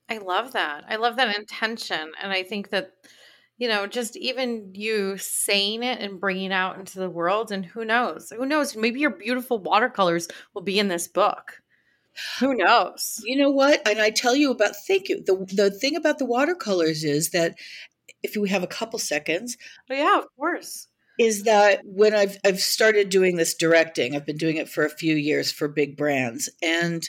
I 0.09 0.17
love 0.17 0.53
that. 0.53 0.85
I 0.89 0.95
love 0.95 1.17
that 1.17 1.35
intention. 1.35 2.13
And 2.19 2.31
I 2.31 2.41
think 2.41 2.71
that, 2.71 2.93
you 3.59 3.67
know, 3.67 3.85
just 3.85 4.17
even 4.17 4.71
you 4.73 5.17
saying 5.17 5.83
it 5.83 5.99
and 5.99 6.19
bringing 6.19 6.45
it 6.45 6.51
out 6.51 6.79
into 6.79 6.97
the 6.97 7.11
world, 7.11 7.51
and 7.51 7.63
who 7.63 7.85
knows? 7.85 8.33
Who 8.35 8.47
knows? 8.47 8.75
Maybe 8.75 9.01
your 9.01 9.11
beautiful 9.11 9.59
watercolors 9.59 10.27
will 10.55 10.63
be 10.63 10.79
in 10.79 10.87
this 10.87 11.07
book. 11.07 11.61
Who 12.39 12.55
knows? 12.55 13.21
You 13.25 13.37
know 13.37 13.49
what? 13.51 13.87
And 13.87 13.99
I 14.01 14.09
tell 14.09 14.35
you 14.35 14.51
about, 14.51 14.75
thank 14.87 15.09
you. 15.09 15.21
The, 15.23 15.45
the 15.53 15.71
thing 15.71 15.95
about 15.95 16.17
the 16.19 16.25
watercolors 16.25 17.03
is 17.03 17.31
that 17.31 17.57
if 18.23 18.35
we 18.35 18.49
have 18.49 18.63
a 18.63 18.67
couple 18.67 18.99
seconds, 18.99 19.57
But 19.87 19.97
yeah, 19.97 20.19
of 20.19 20.25
course. 20.37 20.87
is 21.19 21.43
that 21.43 21.81
when 21.85 22.13
I've 22.13 22.37
I've 22.45 22.59
started 22.59 23.09
doing 23.09 23.35
this 23.37 23.53
directing, 23.55 24.15
I've 24.15 24.25
been 24.25 24.37
doing 24.37 24.57
it 24.57 24.69
for 24.69 24.85
a 24.85 24.89
few 24.89 25.15
years 25.15 25.51
for 25.51 25.67
big 25.67 25.95
brands, 25.97 26.49
and 26.61 27.07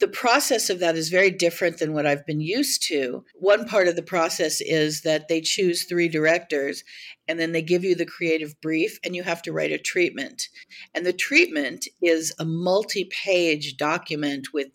the 0.00 0.08
process 0.08 0.70
of 0.70 0.78
that 0.78 0.96
is 0.96 1.08
very 1.08 1.30
different 1.30 1.78
than 1.78 1.92
what 1.92 2.06
I've 2.06 2.24
been 2.24 2.40
used 2.40 2.82
to. 2.84 3.24
One 3.34 3.66
part 3.66 3.88
of 3.88 3.96
the 3.96 4.02
process 4.02 4.60
is 4.60 5.00
that 5.02 5.28
they 5.28 5.40
choose 5.40 5.84
three 5.84 6.08
directors 6.08 6.84
and 7.26 7.38
then 7.38 7.52
they 7.52 7.62
give 7.62 7.84
you 7.84 7.94
the 7.94 8.06
creative 8.06 8.60
brief 8.60 8.98
and 9.04 9.16
you 9.16 9.24
have 9.24 9.42
to 9.42 9.52
write 9.52 9.72
a 9.72 9.78
treatment. 9.78 10.48
And 10.94 11.04
the 11.04 11.12
treatment 11.12 11.88
is 12.00 12.32
a 12.38 12.44
multi 12.44 13.06
page 13.06 13.76
document 13.76 14.48
with 14.54 14.68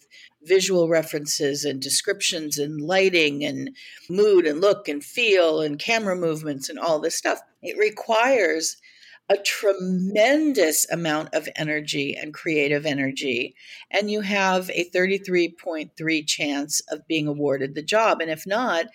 visual 0.44 0.90
references 0.90 1.64
and 1.64 1.82
descriptions 1.82 2.58
and 2.58 2.82
lighting 2.82 3.46
and 3.46 3.70
mood 4.10 4.46
and 4.46 4.60
look 4.60 4.90
and 4.90 5.04
feel 5.04 5.62
and 5.62 5.80
camera 5.80 6.18
movements 6.18 6.70
and 6.70 6.78
all 6.78 7.00
this 7.00 7.16
stuff. 7.16 7.40
It 7.62 7.78
requires 7.78 8.76
a 9.30 9.38
tremendous 9.38 10.90
amount 10.92 11.34
of 11.34 11.48
energy 11.56 12.16
and 12.16 12.34
creative 12.34 12.86
energy. 12.86 13.56
And 13.90 14.12
you 14.12 14.22
have 14.22 14.70
a 14.72 14.90
33.3 14.90 16.28
chance 16.28 16.82
of 16.90 17.08
being 17.08 17.28
awarded 17.28 17.74
the 17.74 17.82
job. 17.82 18.22
And 18.22 18.30
if 18.30 18.46
not, 18.46 18.88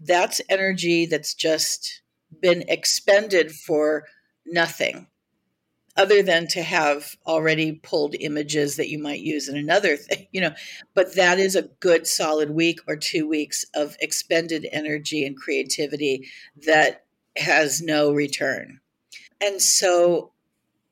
that's 0.00 0.40
energy 0.48 1.06
that's 1.06 1.34
just 1.34 2.02
been 2.40 2.64
expended 2.68 3.52
for 3.52 4.04
nothing. 4.44 5.06
other 5.96 6.22
than 6.22 6.46
to 6.48 6.62
have 6.62 7.16
already 7.26 7.72
pulled 7.72 8.14
images 8.20 8.76
that 8.76 8.88
you 8.88 8.98
might 8.98 9.20
use 9.20 9.48
in 9.48 9.56
another 9.56 9.96
thing, 9.96 10.26
you 10.32 10.40
know. 10.40 10.54
But 10.94 11.14
that 11.16 11.38
is 11.38 11.56
a 11.56 11.70
good 11.80 12.06
solid 12.06 12.50
week 12.50 12.80
or 12.86 12.96
two 12.96 13.28
weeks 13.28 13.64
of 13.74 13.96
expended 14.00 14.66
energy 14.72 15.24
and 15.26 15.36
creativity 15.36 16.28
that 16.66 17.04
has 17.36 17.80
no 17.82 18.12
return. 18.12 18.80
And 19.40 19.60
so 19.60 20.32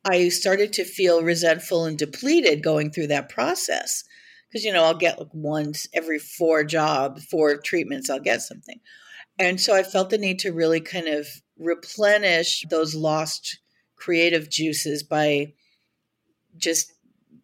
I 0.05 0.29
started 0.29 0.73
to 0.75 0.85
feel 0.85 1.23
resentful 1.23 1.85
and 1.85 1.97
depleted 1.97 2.63
going 2.63 2.91
through 2.91 3.09
that 3.09 3.29
process. 3.29 4.05
Because, 4.49 4.65
you 4.65 4.73
know, 4.73 4.85
I'll 4.85 4.95
get 4.95 5.19
like 5.19 5.33
once 5.33 5.89
every 5.93 6.19
four 6.19 6.63
job, 6.63 7.19
four 7.21 7.57
treatments, 7.57 8.09
I'll 8.09 8.21
get 8.21 8.43
something. 8.43 8.81
And 9.39 9.61
so 9.61 9.75
I 9.75 9.83
felt 9.83 10.11
the 10.11 10.19
need 10.19 10.39
to 10.41 10.53
really 10.53 10.81
kind 10.81 11.09
of 11.09 11.27
replenish 11.59 12.65
those 12.71 12.95
lost 12.95 13.59
creative 13.97 14.49
juices 14.49 15.03
by 15.03 15.55
just 16.57 16.93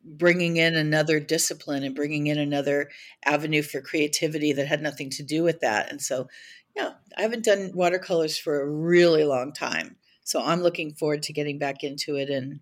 bringing 0.05 0.57
in 0.57 0.77
another 0.77 1.21
discipline 1.21 1.83
and 1.83 1.95
bringing 1.95 2.27
in 2.27 2.39
another 2.39 2.91
avenue 3.25 3.63
for 3.63 3.81
creativity 3.81 4.53
that 4.53 4.67
had 4.67 4.83
nothing 4.83 5.11
to 5.11 5.23
do 5.23 5.43
with 5.43 5.61
that. 5.61 5.91
And 5.91 6.01
so, 6.01 6.29
yeah, 6.77 6.93
I 7.17 7.23
haven't 7.23 7.45
done 7.45 7.73
watercolors 7.75 8.39
for 8.39 8.61
a 8.61 8.71
really 8.71 9.25
long 9.25 9.53
time. 9.53 9.97
So 10.25 10.43
I'm 10.43 10.63
looking 10.63 10.95
forward 10.95 11.23
to 11.25 11.33
getting 11.33 11.59
back 11.59 11.83
into 11.83 12.17
it 12.17 12.31
and 12.31 12.61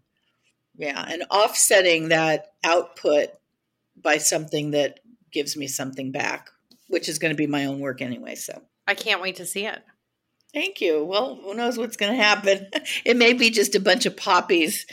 yeah, 0.76 1.04
and 1.08 1.24
offsetting 1.30 2.08
that 2.08 2.52
output 2.62 3.28
by 4.00 4.18
something 4.18 4.70
that 4.70 5.00
gives 5.32 5.56
me 5.56 5.66
something 5.66 6.12
back, 6.12 6.50
which 6.86 7.08
is 7.08 7.18
going 7.18 7.32
to 7.32 7.36
be 7.36 7.48
my 7.48 7.66
own 7.66 7.80
work 7.80 8.00
anyway. 8.00 8.36
So 8.36 8.62
I 8.86 8.94
can't 8.94 9.20
wait 9.20 9.36
to 9.36 9.46
see 9.46 9.66
it. 9.66 9.82
Thank 10.54 10.80
you. 10.80 11.04
Well, 11.04 11.38
who 11.42 11.54
knows 11.54 11.76
what's 11.76 11.96
going 11.96 12.16
to 12.16 12.22
happen? 12.22 12.68
It 13.04 13.16
may 13.16 13.32
be 13.32 13.50
just 13.50 13.74
a 13.74 13.80
bunch 13.80 14.06
of 14.06 14.16
poppies. 14.16 14.86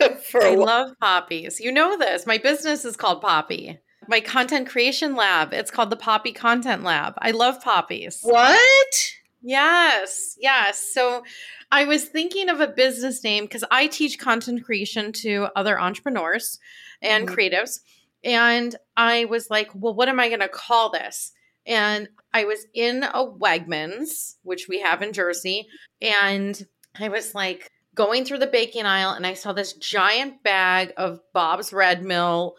For 0.30 0.42
I 0.42 0.54
love 0.54 0.92
poppies. 1.00 1.60
You 1.60 1.72
know 1.72 1.98
this. 1.98 2.26
My 2.26 2.38
business 2.38 2.84
is 2.84 2.96
called 2.96 3.20
Poppy. 3.20 3.78
My 4.06 4.20
content 4.20 4.68
creation 4.68 5.16
lab, 5.16 5.52
it's 5.52 5.70
called 5.70 5.90
the 5.90 5.96
Poppy 5.96 6.32
Content 6.32 6.82
Lab. 6.82 7.14
I 7.18 7.32
love 7.32 7.60
poppies. 7.60 8.20
What? 8.22 9.12
Yes. 9.42 10.36
Yes. 10.40 10.90
So 10.92 11.22
I 11.70 11.84
was 11.84 12.04
thinking 12.04 12.48
of 12.48 12.60
a 12.60 12.68
business 12.68 13.22
name 13.22 13.44
because 13.44 13.64
I 13.70 13.86
teach 13.86 14.18
content 14.18 14.64
creation 14.64 15.12
to 15.12 15.48
other 15.54 15.80
entrepreneurs 15.80 16.58
and 17.00 17.26
mm-hmm. 17.26 17.34
creatives. 17.34 17.80
And 18.24 18.74
I 18.96 19.26
was 19.26 19.48
like, 19.48 19.70
well, 19.74 19.94
what 19.94 20.08
am 20.08 20.18
I 20.18 20.28
going 20.28 20.40
to 20.40 20.48
call 20.48 20.90
this? 20.90 21.32
And 21.66 22.08
I 22.32 22.44
was 22.44 22.66
in 22.74 23.04
a 23.04 23.26
Wegmans, 23.26 24.36
which 24.42 24.68
we 24.68 24.80
have 24.80 25.02
in 25.02 25.12
Jersey, 25.12 25.68
and 26.00 26.66
I 26.98 27.08
was 27.08 27.34
like 27.34 27.70
going 27.94 28.24
through 28.24 28.38
the 28.38 28.46
baking 28.46 28.86
aisle 28.86 29.10
and 29.10 29.26
I 29.26 29.34
saw 29.34 29.52
this 29.52 29.72
giant 29.74 30.42
bag 30.42 30.92
of 30.96 31.20
Bob's 31.32 31.72
Red 31.72 32.02
Mill 32.02 32.54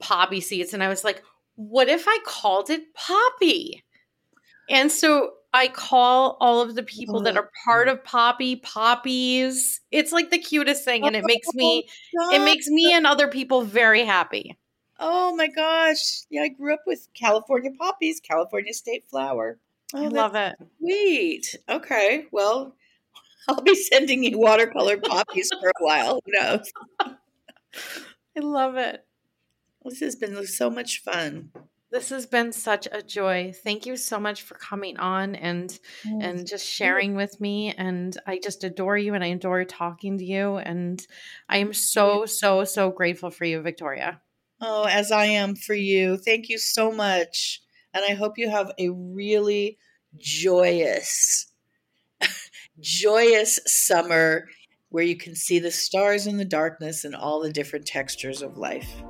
poppy 0.00 0.40
seeds. 0.40 0.74
And 0.74 0.82
I 0.82 0.88
was 0.88 1.02
like, 1.02 1.22
what 1.54 1.88
if 1.88 2.04
I 2.06 2.18
called 2.26 2.70
it 2.70 2.92
Poppy? 2.94 3.84
And 4.68 4.92
so 4.92 5.30
I 5.54 5.68
call 5.68 6.38
all 6.40 6.60
of 6.62 6.74
the 6.74 6.82
people 6.82 7.20
that 7.22 7.36
are 7.36 7.44
oh. 7.44 7.64
part 7.64 7.88
of 7.88 8.02
Poppy 8.04 8.56
poppies. 8.56 9.80
It's 9.90 10.12
like 10.12 10.30
the 10.30 10.38
cutest 10.38 10.84
thing 10.84 11.04
and 11.04 11.14
it 11.14 11.24
makes 11.26 11.52
me 11.54 11.88
oh, 12.18 12.34
it 12.34 12.40
makes 12.40 12.68
me 12.68 12.92
and 12.92 13.06
other 13.06 13.28
people 13.28 13.62
very 13.62 14.04
happy. 14.04 14.56
Oh 14.98 15.34
my 15.34 15.48
gosh. 15.48 16.22
Yeah, 16.30 16.42
I 16.42 16.48
grew 16.48 16.72
up 16.72 16.82
with 16.86 17.08
California 17.12 17.70
poppies, 17.78 18.20
California 18.20 18.72
state 18.72 19.04
flower. 19.10 19.58
Oh, 19.94 20.04
I 20.04 20.08
love 20.08 20.34
it. 20.34 20.54
Sweet. 20.78 21.56
Okay. 21.68 22.26
Well, 22.30 22.74
I'll 23.48 23.60
be 23.60 23.74
sending 23.74 24.22
you 24.22 24.38
watercolor 24.38 24.96
poppies 24.98 25.50
for 25.60 25.68
a 25.68 25.84
while. 25.84 26.20
Who 26.24 26.32
knows? 26.32 26.72
I 27.00 28.40
love 28.40 28.76
it. 28.76 29.04
This 29.84 30.00
has 30.00 30.16
been 30.16 30.46
so 30.46 30.70
much 30.70 31.02
fun. 31.02 31.50
This 31.92 32.08
has 32.08 32.24
been 32.24 32.52
such 32.52 32.88
a 32.90 33.02
joy. 33.02 33.52
Thank 33.54 33.84
you 33.84 33.98
so 33.98 34.18
much 34.18 34.40
for 34.40 34.54
coming 34.54 34.96
on 34.96 35.34
and 35.34 35.78
yes. 36.06 36.14
and 36.20 36.46
just 36.46 36.66
sharing 36.66 37.14
with 37.16 37.38
me 37.38 37.74
and 37.76 38.16
I 38.26 38.40
just 38.42 38.64
adore 38.64 38.96
you 38.96 39.12
and 39.12 39.22
I 39.22 39.26
adore 39.26 39.62
talking 39.66 40.16
to 40.16 40.24
you 40.24 40.56
and 40.56 41.06
I 41.50 41.58
am 41.58 41.74
so 41.74 42.24
so 42.24 42.64
so 42.64 42.90
grateful 42.90 43.30
for 43.30 43.44
you, 43.44 43.60
Victoria. 43.60 44.22
Oh, 44.62 44.84
as 44.84 45.12
I 45.12 45.26
am 45.26 45.54
for 45.54 45.74
you. 45.74 46.16
Thank 46.16 46.48
you 46.48 46.56
so 46.56 46.90
much. 46.90 47.60
And 47.92 48.02
I 48.08 48.14
hope 48.14 48.38
you 48.38 48.48
have 48.48 48.72
a 48.78 48.88
really 48.88 49.76
joyous, 50.16 51.52
joyous 52.80 53.60
summer 53.66 54.48
where 54.88 55.04
you 55.04 55.16
can 55.16 55.34
see 55.34 55.58
the 55.58 55.70
stars 55.70 56.26
in 56.26 56.38
the 56.38 56.46
darkness 56.46 57.04
and 57.04 57.14
all 57.14 57.42
the 57.42 57.52
different 57.52 57.84
textures 57.84 58.40
of 58.40 58.56
life. 58.56 59.02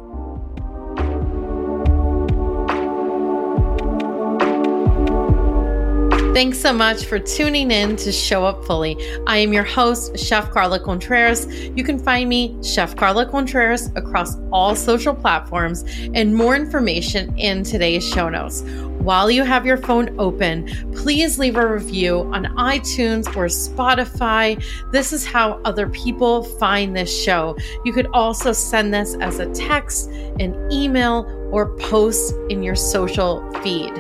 Thanks 6.33 6.59
so 6.59 6.73
much 6.73 7.05
for 7.05 7.19
tuning 7.19 7.71
in 7.71 7.95
to 7.97 8.11
Show 8.11 8.47
Up 8.47 8.65
Fully. 8.65 8.97
I 9.27 9.37
am 9.37 9.53
your 9.53 9.65
host, 9.65 10.19
Chef 10.19 10.51
Carla 10.51 10.81
Contreras. 10.81 11.47
You 11.77 11.85
can 11.85 11.99
find 11.99 12.27
me, 12.27 12.57
Chef 12.63 12.97
Carla 12.97 13.27
Contreras, 13.27 13.91
across 13.97 14.39
all 14.51 14.75
social 14.75 15.15
platforms 15.15 15.85
and 16.15 16.35
more 16.35 16.57
information 16.57 17.37
in 17.37 17.65
today's 17.65 18.09
show 18.09 18.31
notes. 18.31 18.63
While 18.63 19.31
you 19.31 19.45
have 19.45 19.67
your 19.67 19.77
phone 19.77 20.19
open, 20.19 20.69
please 20.95 21.39
leave 21.39 21.57
a 21.57 21.67
review 21.67 22.21
on 22.33 22.47
iTunes 22.57 23.27
or 23.37 23.45
Spotify. 23.49 24.65
This 24.91 25.13
is 25.13 25.27
how 25.27 25.61
other 25.67 25.87
people 25.91 26.45
find 26.45 26.97
this 26.97 27.15
show. 27.15 27.59
You 27.85 27.93
could 27.93 28.07
also 28.15 28.53
send 28.53 28.95
this 28.95 29.17
as 29.17 29.39
a 29.39 29.53
text, 29.53 30.09
an 30.41 30.57
email, 30.73 31.25
or 31.53 31.77
post 31.77 32.35
in 32.51 32.63
your 32.63 32.75
social 32.75 33.49
feed. 33.63 33.93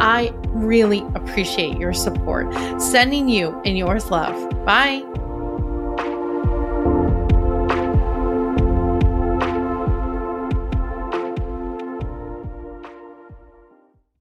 I 0.00 0.32
really 0.48 1.00
appreciate 1.14 1.76
your 1.76 1.92
support. 1.92 2.52
Sending 2.80 3.28
you 3.28 3.60
and 3.66 3.76
yours 3.76 4.10
love. 4.10 4.34
Bye. 4.64 5.04